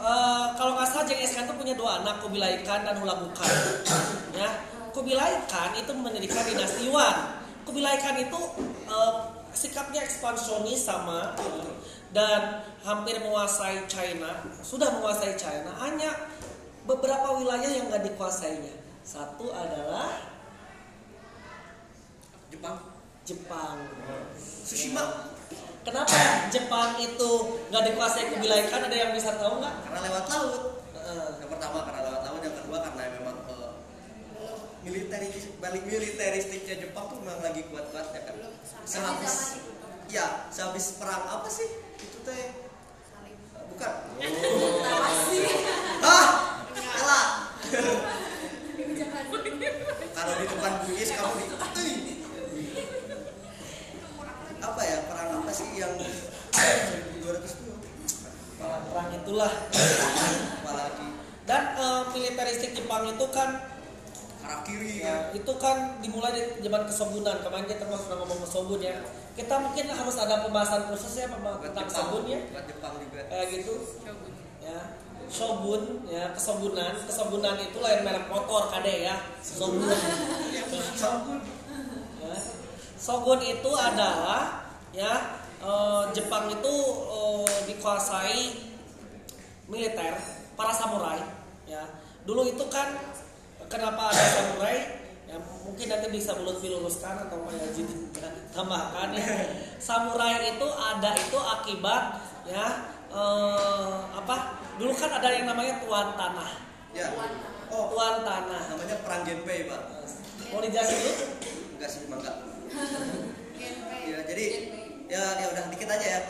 [0.00, 3.52] eh, kalau nggak salah Genghis Khan itu punya dua anak, Kubilai Khan dan Hulagu Khan.
[4.40, 4.48] Ya,
[4.96, 7.36] Kubilai Khan itu mendirikan dinasti Yuan.
[7.68, 8.40] Kubilai Khan itu
[8.88, 9.14] eh,
[9.52, 11.36] sikapnya ekspansionis sama
[12.10, 15.70] dan hampir menguasai China, sudah menguasai China.
[15.78, 16.10] Hanya
[16.88, 18.74] beberapa wilayah yang nggak dikuasainya.
[19.06, 20.10] Satu adalah
[22.50, 22.78] Jepang.
[23.22, 23.78] Jepang.
[24.34, 25.30] Tsushima
[25.80, 26.16] Kenapa
[26.52, 27.30] Jepang itu
[27.72, 28.84] nggak dikuasai Kubilai Khan?
[28.84, 29.74] Ada yang bisa tahu nggak?
[29.88, 30.62] karena lewat laut.
[31.40, 33.72] Yang pertama karena lewat laut, yang kedua karena memang eh,
[34.84, 38.36] militeris balik militeristiknya Jepang tuh memang lagi kuat-kuat ya kan.
[38.84, 39.34] Sehabis
[40.12, 41.68] ya, sehabis perang apa sih?
[41.96, 42.44] Itu teh
[43.72, 43.92] bukan.
[46.04, 46.26] Ah,
[46.76, 47.26] kalah.
[50.10, 52.04] Kalau di depan Bugis kamu di.
[54.70, 57.72] apa ya perang apa sih yang 1200 itu
[58.60, 59.52] perang itulah.
[60.62, 61.08] apalagi
[61.42, 63.70] Dan eh, militeristik Jepang itu kan
[64.40, 67.38] Harakiri ya, itu kan dimulai di zaman kesobunan.
[67.38, 68.98] Kemarin kita sudah ngomong kesobun ya.
[69.38, 72.40] Kita mungkin harus ada pembahasan khusus ya tentang Jepang, sobun ya.
[72.50, 73.74] buat Jepang juga Kayak gitu.
[74.02, 74.32] Shogun.
[74.58, 74.80] Ya.
[75.30, 79.86] Shogun ya kesobunan kesobunan itu lain merek motor kade ya Shogun
[80.50, 80.66] Ya.
[83.00, 86.74] Shogun itu adalah ya eh, Jepang itu
[87.08, 88.40] eh, dikuasai
[89.72, 90.20] militer
[90.52, 91.24] para samurai
[91.64, 91.80] ya.
[92.28, 92.92] Dulu itu kan
[93.72, 95.00] kenapa ada samurai?
[95.24, 97.82] Ya mungkin nanti bisa mulut diluruskan atau Pak Yaji
[98.52, 99.24] tambahkan ya.
[99.88, 102.66] Samurai itu ada itu akibat ya
[103.08, 104.60] eh, apa?
[104.76, 106.50] Dulu kan ada yang namanya tuan tanah.
[106.92, 107.08] Ya.
[107.72, 108.60] Oh tuan tanah.
[108.76, 109.82] Namanya perang Genpei pak.
[110.52, 111.14] Mau dijelasin dulu?
[111.78, 112.49] Enggak sih enggak
[114.10, 114.46] ya jadi
[115.10, 116.20] ya ya udah dikit aja ya.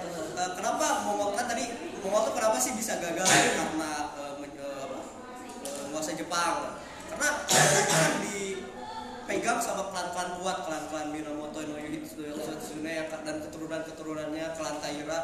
[0.41, 1.69] Eh, kenapa Mongol kan tadi
[2.01, 3.93] Mongol tuh kenapa sih bisa gagal karena
[5.91, 6.81] menguasai Jepang?
[7.13, 15.21] Karena kan dipegang sama klan-klan kuat klan-klan Minamoto no Yoshitsune dan keturunan-keturunannya klan Taira.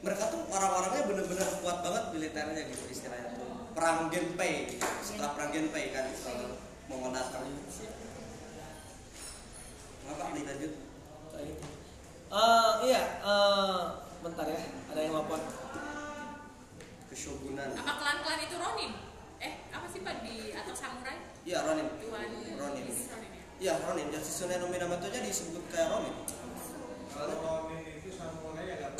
[0.00, 3.70] Mereka tuh orang-orangnya bener-bener kuat banget militernya gitu istilahnya tuh.
[3.76, 6.10] Perang Genpei setelah perang Genpei kan
[6.90, 7.46] Mongol datang
[10.10, 10.72] apa dilanjut
[12.30, 13.78] Eh, iya eh,
[14.20, 15.42] bentar ya ada yang lapor.
[17.04, 18.92] Keshogunan Apa klan-klan itu Ronin?
[19.36, 21.18] Eh, apa sih Pak di atau samurai?
[21.42, 23.42] Iya Ronin Tuan Ronin Ronin ya?
[23.58, 26.14] Iya Ronin dan si Sunan Minamoto nya disebut kayak Ronin
[27.10, 28.92] Kalau Ronin itu samurai yang nggak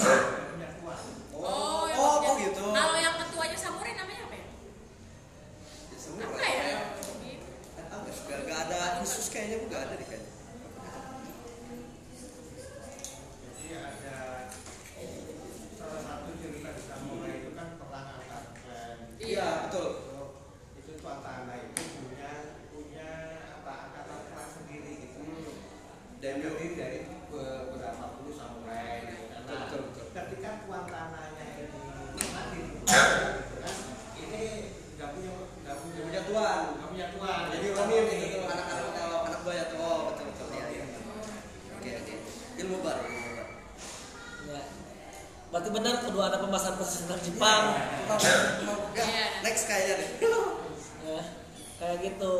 [0.50, 0.98] punya tuan.
[1.32, 4.46] Oh, yang oh, maksudnya- oh gitu Kalau yang ketuanya samurai namanya apa ya?
[5.86, 6.78] Ya, semua Apa ya?
[7.22, 7.46] Gitu.
[7.78, 10.28] Ah, nggak nggak- nggak ada khusus kayaknya nggak ada deh kayaknya
[13.40, 14.18] Jadi ada
[15.72, 18.98] salah satu cerita di samurai itu kan perang antar klan.
[19.16, 20.20] iya betul Itu,
[20.76, 22.30] itu tuan tanah itu punya
[22.68, 23.08] punya
[23.54, 25.18] apa angkatan perang sendiri gitu.
[26.18, 26.50] Dan Daimyo.
[26.50, 29.06] terdiri dari beberapa puluh samurai.
[29.06, 29.24] Gitu.
[29.28, 29.40] kan.
[29.46, 30.04] Nah, Betul, betul.
[30.10, 31.78] ketika tuan tanahnya ini
[32.28, 33.74] mati, gitu kan,
[34.16, 34.42] ini
[34.96, 35.30] nggak punya
[35.62, 37.40] nggak punya Dia punya tuan nggak punya tuan.
[37.50, 40.84] jadi Ronin itu tuh anak-anak oh, anak buaya tuh oh betul betul ya iya
[41.70, 42.14] oke oke
[42.58, 43.54] ilmu baru ilmu baru
[44.46, 44.60] ya
[45.50, 47.84] berarti benar kedua ada pembahasan khusus tentang Jepang ya
[48.92, 49.24] Iya.
[49.40, 50.08] next kayaknya deh
[51.08, 51.22] ya
[51.76, 52.34] kayak gitu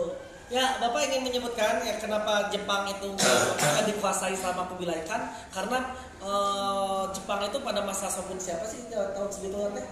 [0.49, 3.09] ya bapak ingin menyebutkan ya kenapa Jepang itu
[3.57, 5.79] akan dikuasai sama Kubilai Khan karena
[6.19, 9.87] eh, Jepang itu pada masa Shogun siapa sih tahun segitu teh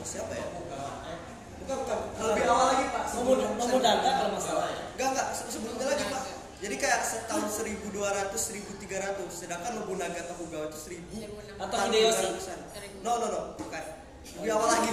[0.00, 0.80] siapa ya bukan
[1.60, 3.04] bukan lebih awal lagi pak
[3.56, 6.22] Nobunaga kalau nggak salah Enggak, enggak, Se- sebelumnya lagi Pak.
[6.60, 8.84] Jadi kayak setahun 1200, 1300,
[9.32, 11.24] sedangkan Nobunaga Tokugawa itu 1000
[11.56, 12.28] Atau Hideyoshi.
[13.00, 13.80] No, no, no, bukan.
[14.36, 14.92] Lebih awal lagi.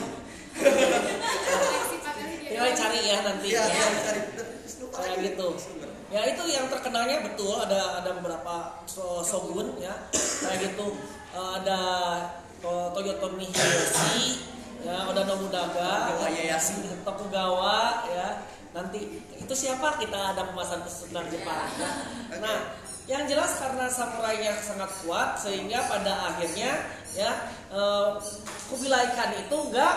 [2.47, 3.87] tinggal cari ya nanti Iya, ya.
[3.99, 4.21] cari.
[4.31, 5.27] Terus lupa Kayak lagi.
[5.27, 5.47] gitu.
[6.07, 9.91] Ya itu yang terkenalnya betul ada ada beberapa so- shogun ya.
[10.15, 10.95] Kayak gitu.
[11.35, 11.79] Eh, ada
[12.57, 14.49] To- Toyotomi Hideyoshi
[14.81, 16.79] ya Oda Nobunaga Tokugawa Ieyasu.
[17.05, 17.77] Tokugawa
[18.09, 18.27] ya.
[18.73, 19.99] Nanti itu siapa?
[20.01, 21.69] Kita ada khusus tentang Jepang.
[21.77, 21.89] Ya.
[22.41, 22.57] Nah
[23.07, 27.31] yang jelas karena samurainya sangat kuat sehingga pada akhirnya ya
[27.69, 28.09] eh,
[28.71, 29.95] Kubilai Khan itu nggak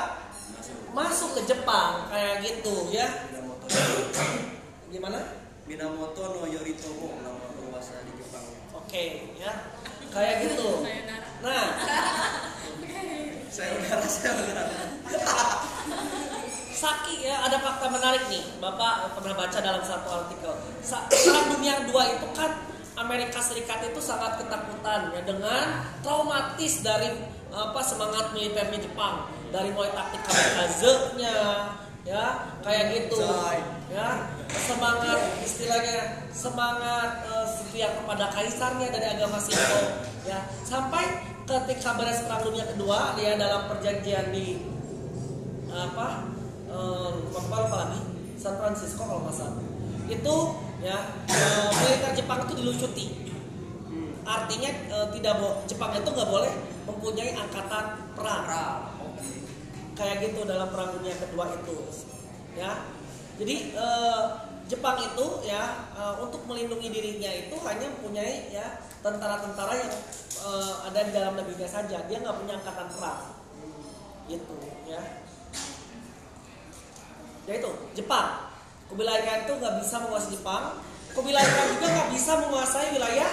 [0.92, 2.10] masuk ke Jepang.
[2.10, 3.06] Kayak gitu ya.
[3.30, 3.66] Minamoto
[4.90, 5.39] gimana?
[5.70, 8.42] Minamoto no Yoritomo nama penguasa di Jepang.
[8.74, 9.70] Oke ya.
[10.10, 10.82] Kayak gitu.
[11.46, 11.66] Nah.
[13.46, 14.34] Saya udara saya
[16.74, 18.42] Saki ya ada fakta menarik nih.
[18.58, 20.58] Bapak pernah baca dalam satu artikel.
[20.90, 22.50] Perang Dunia II itu kan
[22.98, 27.14] Amerika Serikat itu sangat ketakutan ya dengan traumatis dari
[27.54, 29.30] apa semangat militernya Jepang.
[29.54, 31.38] Dari mulai taktik kamikaze-nya
[32.04, 33.20] ya kayak gitu.
[33.90, 42.22] Ya semangat istilahnya semangat eh, setia kepada kaisarnya dari agama Shinto ya sampai ketika beres
[42.22, 44.62] perang dunia kedua dia dalam perjanjian di
[45.70, 46.30] apa
[47.30, 48.00] lupa lagi?
[48.40, 49.60] San Francisco kalau nggak salah.
[50.08, 50.36] Itu
[50.80, 50.96] ya
[51.28, 53.06] eh, militer Jepang itu dilucuti.
[54.24, 55.34] Artinya eh, tidak
[55.66, 56.52] Jepang itu nggak boleh
[56.86, 57.84] mempunyai angkatan
[58.16, 58.89] perang
[60.00, 61.76] kayak gitu dalam perang dunia kedua itu
[62.56, 62.88] ya.
[63.36, 64.24] Jadi eh,
[64.64, 69.92] Jepang itu ya eh, untuk melindungi dirinya itu hanya mempunyai ya tentara-tentara yang
[70.40, 72.00] eh, ada di dalam negerinya saja.
[72.08, 73.20] Dia nggak punya angkatan perang.
[74.24, 74.56] Gitu
[74.88, 75.02] ya.
[77.44, 78.48] Ya itu Jepang.
[78.88, 80.64] Kubilai Khan itu nggak bisa menguasai Jepang.
[81.12, 83.32] Kubilai Khan juga nggak bisa menguasai wilayah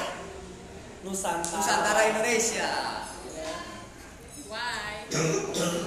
[1.07, 1.63] Nusantara.
[1.63, 2.70] Nusantara Indonesia.
[3.32, 3.55] Ya.
[4.51, 5.07] Why?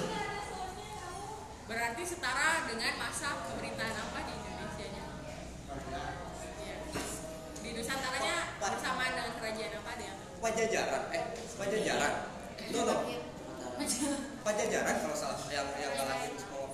[1.71, 5.05] Berarti setara dengan masa pemerintahan apa di Indonesia nya?
[6.59, 6.75] Ya.
[7.63, 10.11] Di Nusantaranya bersamaan dengan kerajaan apa dia?
[10.43, 11.03] Pajajaran.
[11.15, 11.23] Eh
[11.55, 12.13] Pajajaran.
[12.75, 12.95] No no
[14.43, 16.69] Pajajaran kalau salah yang yang ngalahin sekolah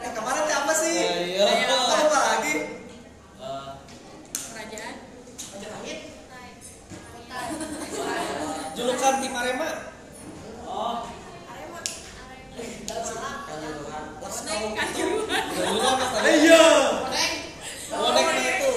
[0.00, 0.96] eh kemarin apa sih.
[1.36, 2.54] Kamu apa lagi?
[3.36, 3.68] Eh,
[4.32, 4.94] Kerajaan?
[8.72, 9.68] julukan tim Arema
[10.64, 10.96] oh
[14.42, 15.44] Naik kanjuruhan.
[15.54, 16.66] julukan mas tadi iya
[17.88, 18.74] bonek itu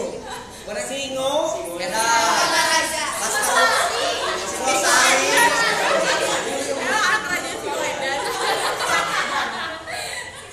[0.63, 0.83] Bonek.
[0.85, 1.33] singo
[1.75, 2.05] Beda
[3.17, 3.65] Mas kalau
[4.45, 5.47] Singosari Ya,
[7.23, 8.19] kerajaan Siwedan.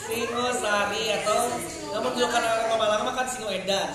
[0.00, 1.38] singo sari atau
[1.92, 3.88] namun julukan orang Malang mah kan singo edan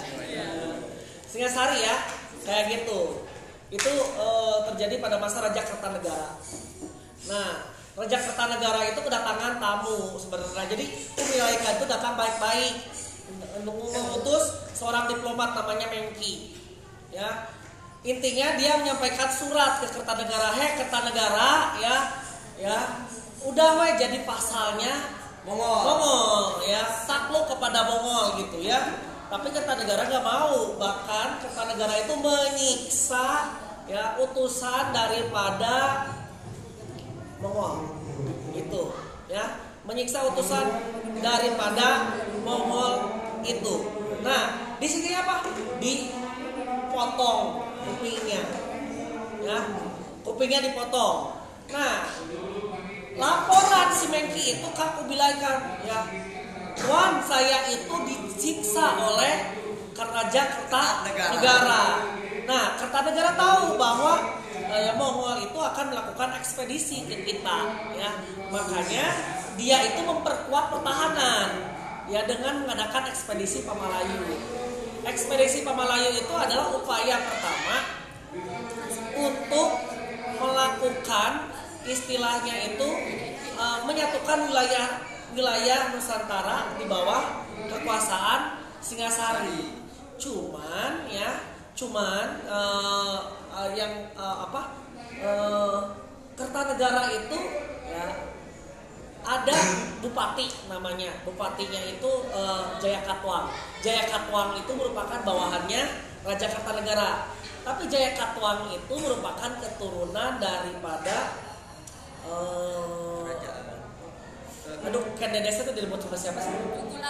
[1.28, 1.96] Singasari ya
[2.44, 3.26] kayak gitu
[3.68, 6.40] itu eh, terjadi pada masa Raja Kertanegara
[7.28, 12.74] nah Raja Kertanegara itu kedatangan tamu sebenarnya jadi Kubilai Khan itu datang baik-baik
[13.28, 13.50] untuk
[13.92, 14.44] mengutus
[15.48, 16.34] diplomat namanya Mengki.
[17.12, 17.48] Ya.
[18.04, 21.98] Intinya dia menyampaikan surat ke Kertanegara heh Kertanegara ya.
[22.60, 22.78] Ya.
[23.48, 24.92] Udah weh jadi pasalnya
[25.48, 26.84] Mongol Mongol ya.
[27.08, 29.00] Takluk kepada Mongol gitu ya.
[29.32, 30.76] Tapi Kertanegara nggak mau.
[30.76, 33.28] Bahkan Kertanegara itu menyiksa
[33.88, 36.08] ya utusan daripada
[37.40, 37.96] Mongol
[38.52, 38.84] itu
[39.32, 39.64] ya.
[39.88, 40.68] Menyiksa utusan
[41.24, 43.16] daripada Mongol
[43.48, 43.76] itu.
[44.28, 45.46] Nah di sini apa
[45.82, 47.46] dipotong
[47.86, 48.42] kupingnya
[49.42, 49.60] ya
[50.22, 51.34] kupingnya dipotong
[51.74, 52.06] nah
[53.18, 55.60] laporan si Mengki itu Kubilai Khan
[55.90, 56.06] ya
[56.78, 59.58] Tuan saya itu disiksa oleh
[59.98, 61.86] Raja Kertanegara.
[62.46, 67.58] Nah, Kertanegara tahu bahwa eh, Mongol itu akan melakukan ekspedisi ke kita,
[67.98, 68.12] ya.
[68.54, 69.06] Makanya
[69.58, 71.50] dia itu memperkuat pertahanan,
[72.14, 74.57] ya dengan mengadakan ekspedisi Pamalayu.
[75.08, 77.76] Ekspedisi Pamalayu itu adalah upaya pertama
[79.16, 79.70] untuk
[80.36, 81.48] melakukan
[81.88, 82.90] istilahnya itu
[83.56, 85.00] eh, menyatukan wilayah
[85.32, 89.80] wilayah Nusantara di bawah kekuasaan Singasari.
[90.20, 91.40] Cuman ya,
[91.72, 93.18] cuman eh,
[93.56, 94.62] eh, yang eh, apa
[95.24, 95.80] eh,
[96.38, 97.40] Kertanegara itu
[97.90, 98.27] ya
[99.26, 99.58] ada
[100.04, 101.14] bupati namanya.
[101.24, 103.50] Bupatinya itu eh, Jaya Katwang.
[103.82, 105.82] Jaya Katwang itu merupakan bawahannya
[106.28, 107.38] Raja Kertanegara
[107.68, 111.36] tapi Jaya Katwang itu merupakan keturunan daripada
[112.24, 113.28] eh,
[114.88, 116.48] aduh kan dedesnya tuh dilebut sama siapa sih?
[116.56, 117.04] Tunggul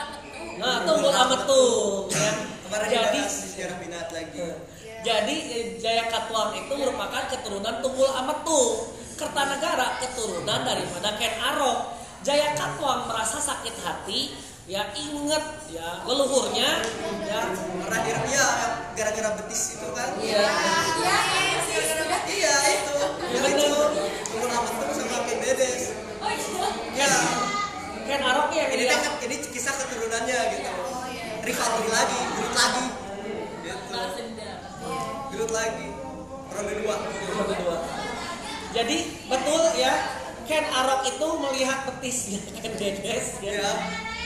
[0.57, 2.33] nah Tunggul Ametung ya.
[2.65, 4.49] Kemarin jadi sejarah binat lagi.
[5.05, 8.97] Jadi eh, Jaya Katwang itu merupakan keturunan Tunggul Ametung.
[9.13, 11.96] Kertanegara keturunan daripada Ken Arok.
[12.27, 14.35] Jaya Katwang merasa sakit hati
[14.67, 15.39] ya inget
[15.71, 16.83] ya leluhurnya
[17.23, 17.39] ya
[17.87, 18.47] dia ya
[18.99, 20.11] gara-gara betis itu kan.
[20.19, 20.43] Iya.
[20.43, 21.55] Iya, iya.
[22.27, 22.95] Iya itu.
[22.99, 23.63] Iya, Yang bener.
[23.63, 23.79] itu.
[24.35, 25.95] Umur amat tuh sama Ken Dedes.
[26.99, 27.11] Ya.
[28.11, 30.71] Ken Arok ya Ini dia kan ini kisah keturunannya gitu.
[31.47, 32.85] Rivalry lagi, gerut lagi.
[35.31, 35.45] Gitu.
[35.47, 35.87] lagi.
[36.51, 36.95] Ronde dua.
[37.07, 37.77] Ronde dua.
[38.75, 38.97] Jadi
[39.31, 40.16] betul ya
[40.47, 43.51] Ken Arok itu melihat petisnya Ken Dedes ya.
[43.51, 43.71] Iya.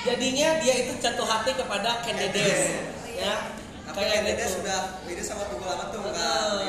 [0.01, 2.61] Jadinya dia itu jatuh hati kepada Ken Dedes
[3.09, 3.49] ya.
[3.89, 4.57] Tapi Ken Kayak Dedes gitu.
[4.61, 6.13] sudah ini sama Tunggu Lama tuh kan.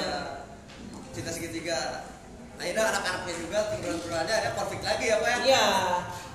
[0.01, 0.15] Ya.
[1.13, 2.09] Cinta segitiga.
[2.57, 5.39] Akhirnya anak-anaknya juga turunan-turunannya ada konflik lagi ya Pak ya?
[5.43, 5.67] Iya,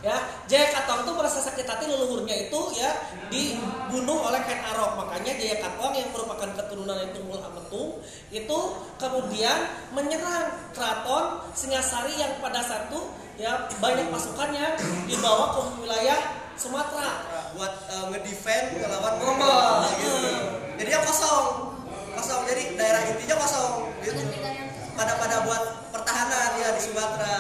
[0.02, 0.18] ya.
[0.48, 2.92] Jaya Katwang tuh merasa sakit hati leluhurnya itu ya
[3.30, 5.00] dibunuh oleh Ken Arok.
[5.06, 8.00] Makanya Jaya Katwang yang merupakan keturunan dari Tunggul Ametung
[8.34, 8.60] itu
[8.98, 9.58] kemudian
[9.94, 16.20] menyerang keraton Singasari yang pada satu ya banyak pasukannya dibawa ke wilayah
[16.58, 17.22] Sumatera.
[17.58, 20.18] buat uh, ngedefend ngelawan Oh, Mongol gitu.
[20.78, 21.74] Jadi ya kosong.
[22.18, 22.42] Kosong.
[22.50, 24.22] Jadi daerah intinya kosong gitu.
[24.98, 27.38] Pada pada buat pertahanan ya di Sumatera.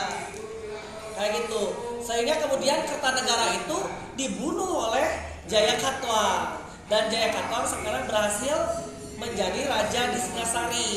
[1.18, 1.62] Kayak gitu.
[2.08, 3.78] Sehingga kemudian Kertanegara itu
[4.16, 5.04] dibunuh oleh
[5.52, 6.56] Jaya Katwang
[6.88, 8.56] dan Jaya Katwang sekarang berhasil
[9.20, 10.96] menjadi raja di Singasari.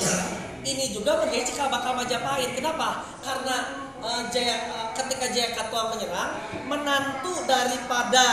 [0.62, 2.54] Ini juga menjadi cikal bakal Majapahit.
[2.54, 3.02] Kenapa?
[3.26, 3.56] Karena
[3.98, 6.38] eh, Jaya eh, ketika Jaya Katwang menyerang,
[6.70, 8.26] menantu daripada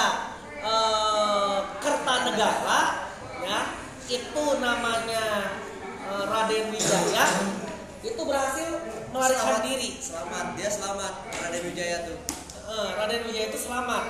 [0.62, 3.10] eh, Kertanegara
[3.42, 3.74] ya
[4.06, 5.50] itu namanya
[6.14, 7.26] eh, Raden Wijaya
[8.06, 8.70] itu berhasil
[9.10, 9.66] melarikan Selamat.
[9.66, 11.14] diri Selamat, dia selamat.
[11.42, 12.47] Raden Wijaya tuh.
[12.78, 14.06] Eh, Raden Wijaya itu selamat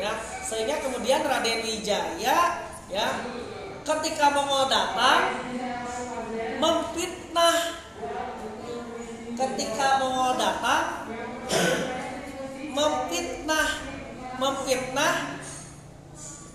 [0.00, 3.08] ya sehingga kemudian Raden Wijaya ya
[3.84, 5.36] ketika Mongol datang
[6.56, 7.58] memfitnah
[9.36, 10.84] ketika Mongol datang
[12.72, 13.68] memfitnah
[14.40, 15.16] memfitnah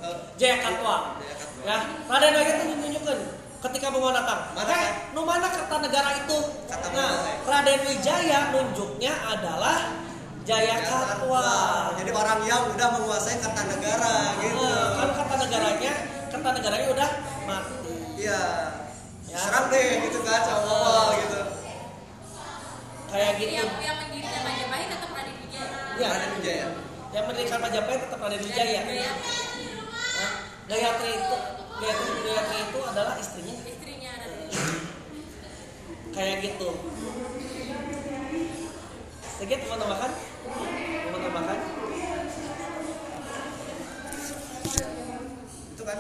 [0.04, 1.64] Eh, Jaya Katwang Jaya Katwang.
[1.64, 1.78] ya
[2.10, 3.18] Raden Wijaya itu menunjukkan
[3.70, 5.14] ketika Mongol datang Mana eh kan?
[5.14, 7.38] nu mana Kertanegara itu Kata nah eh.
[7.46, 10.02] Raden Wijaya nunjuknya adalah
[10.44, 14.60] Jaya Katwang Jadi orang yang udah menguasai Kertanegara gitu.
[14.60, 15.94] Eh, kan kata negaranya
[16.28, 17.10] kata negaranya udah
[17.48, 17.96] mati.
[18.20, 18.44] Iya.
[19.32, 19.40] Ya.
[19.40, 21.42] Serang deh gitu kan sama Mongol gitu.
[23.14, 23.54] kayak gitu.
[23.56, 25.78] yang yang mendirikan Majapahit tetap Raden Wijaya.
[25.96, 26.68] Ya Raden Wijaya.
[27.14, 28.80] yang mendirikan Majapahit tetap Raden Wijaya.
[28.84, 29.32] Dan Gayatri,
[30.14, 30.32] Nah,
[30.68, 31.38] Gayatri itu
[31.80, 33.56] Gayatri, Gayatri itu adalah istrinya.
[33.64, 34.50] Istrinya Raden
[36.14, 36.70] kayak gitu
[39.44, 40.12] Sakit mau tambahkan?
[41.12, 41.58] Mau tambahkan?
[45.76, 46.00] Itu kan?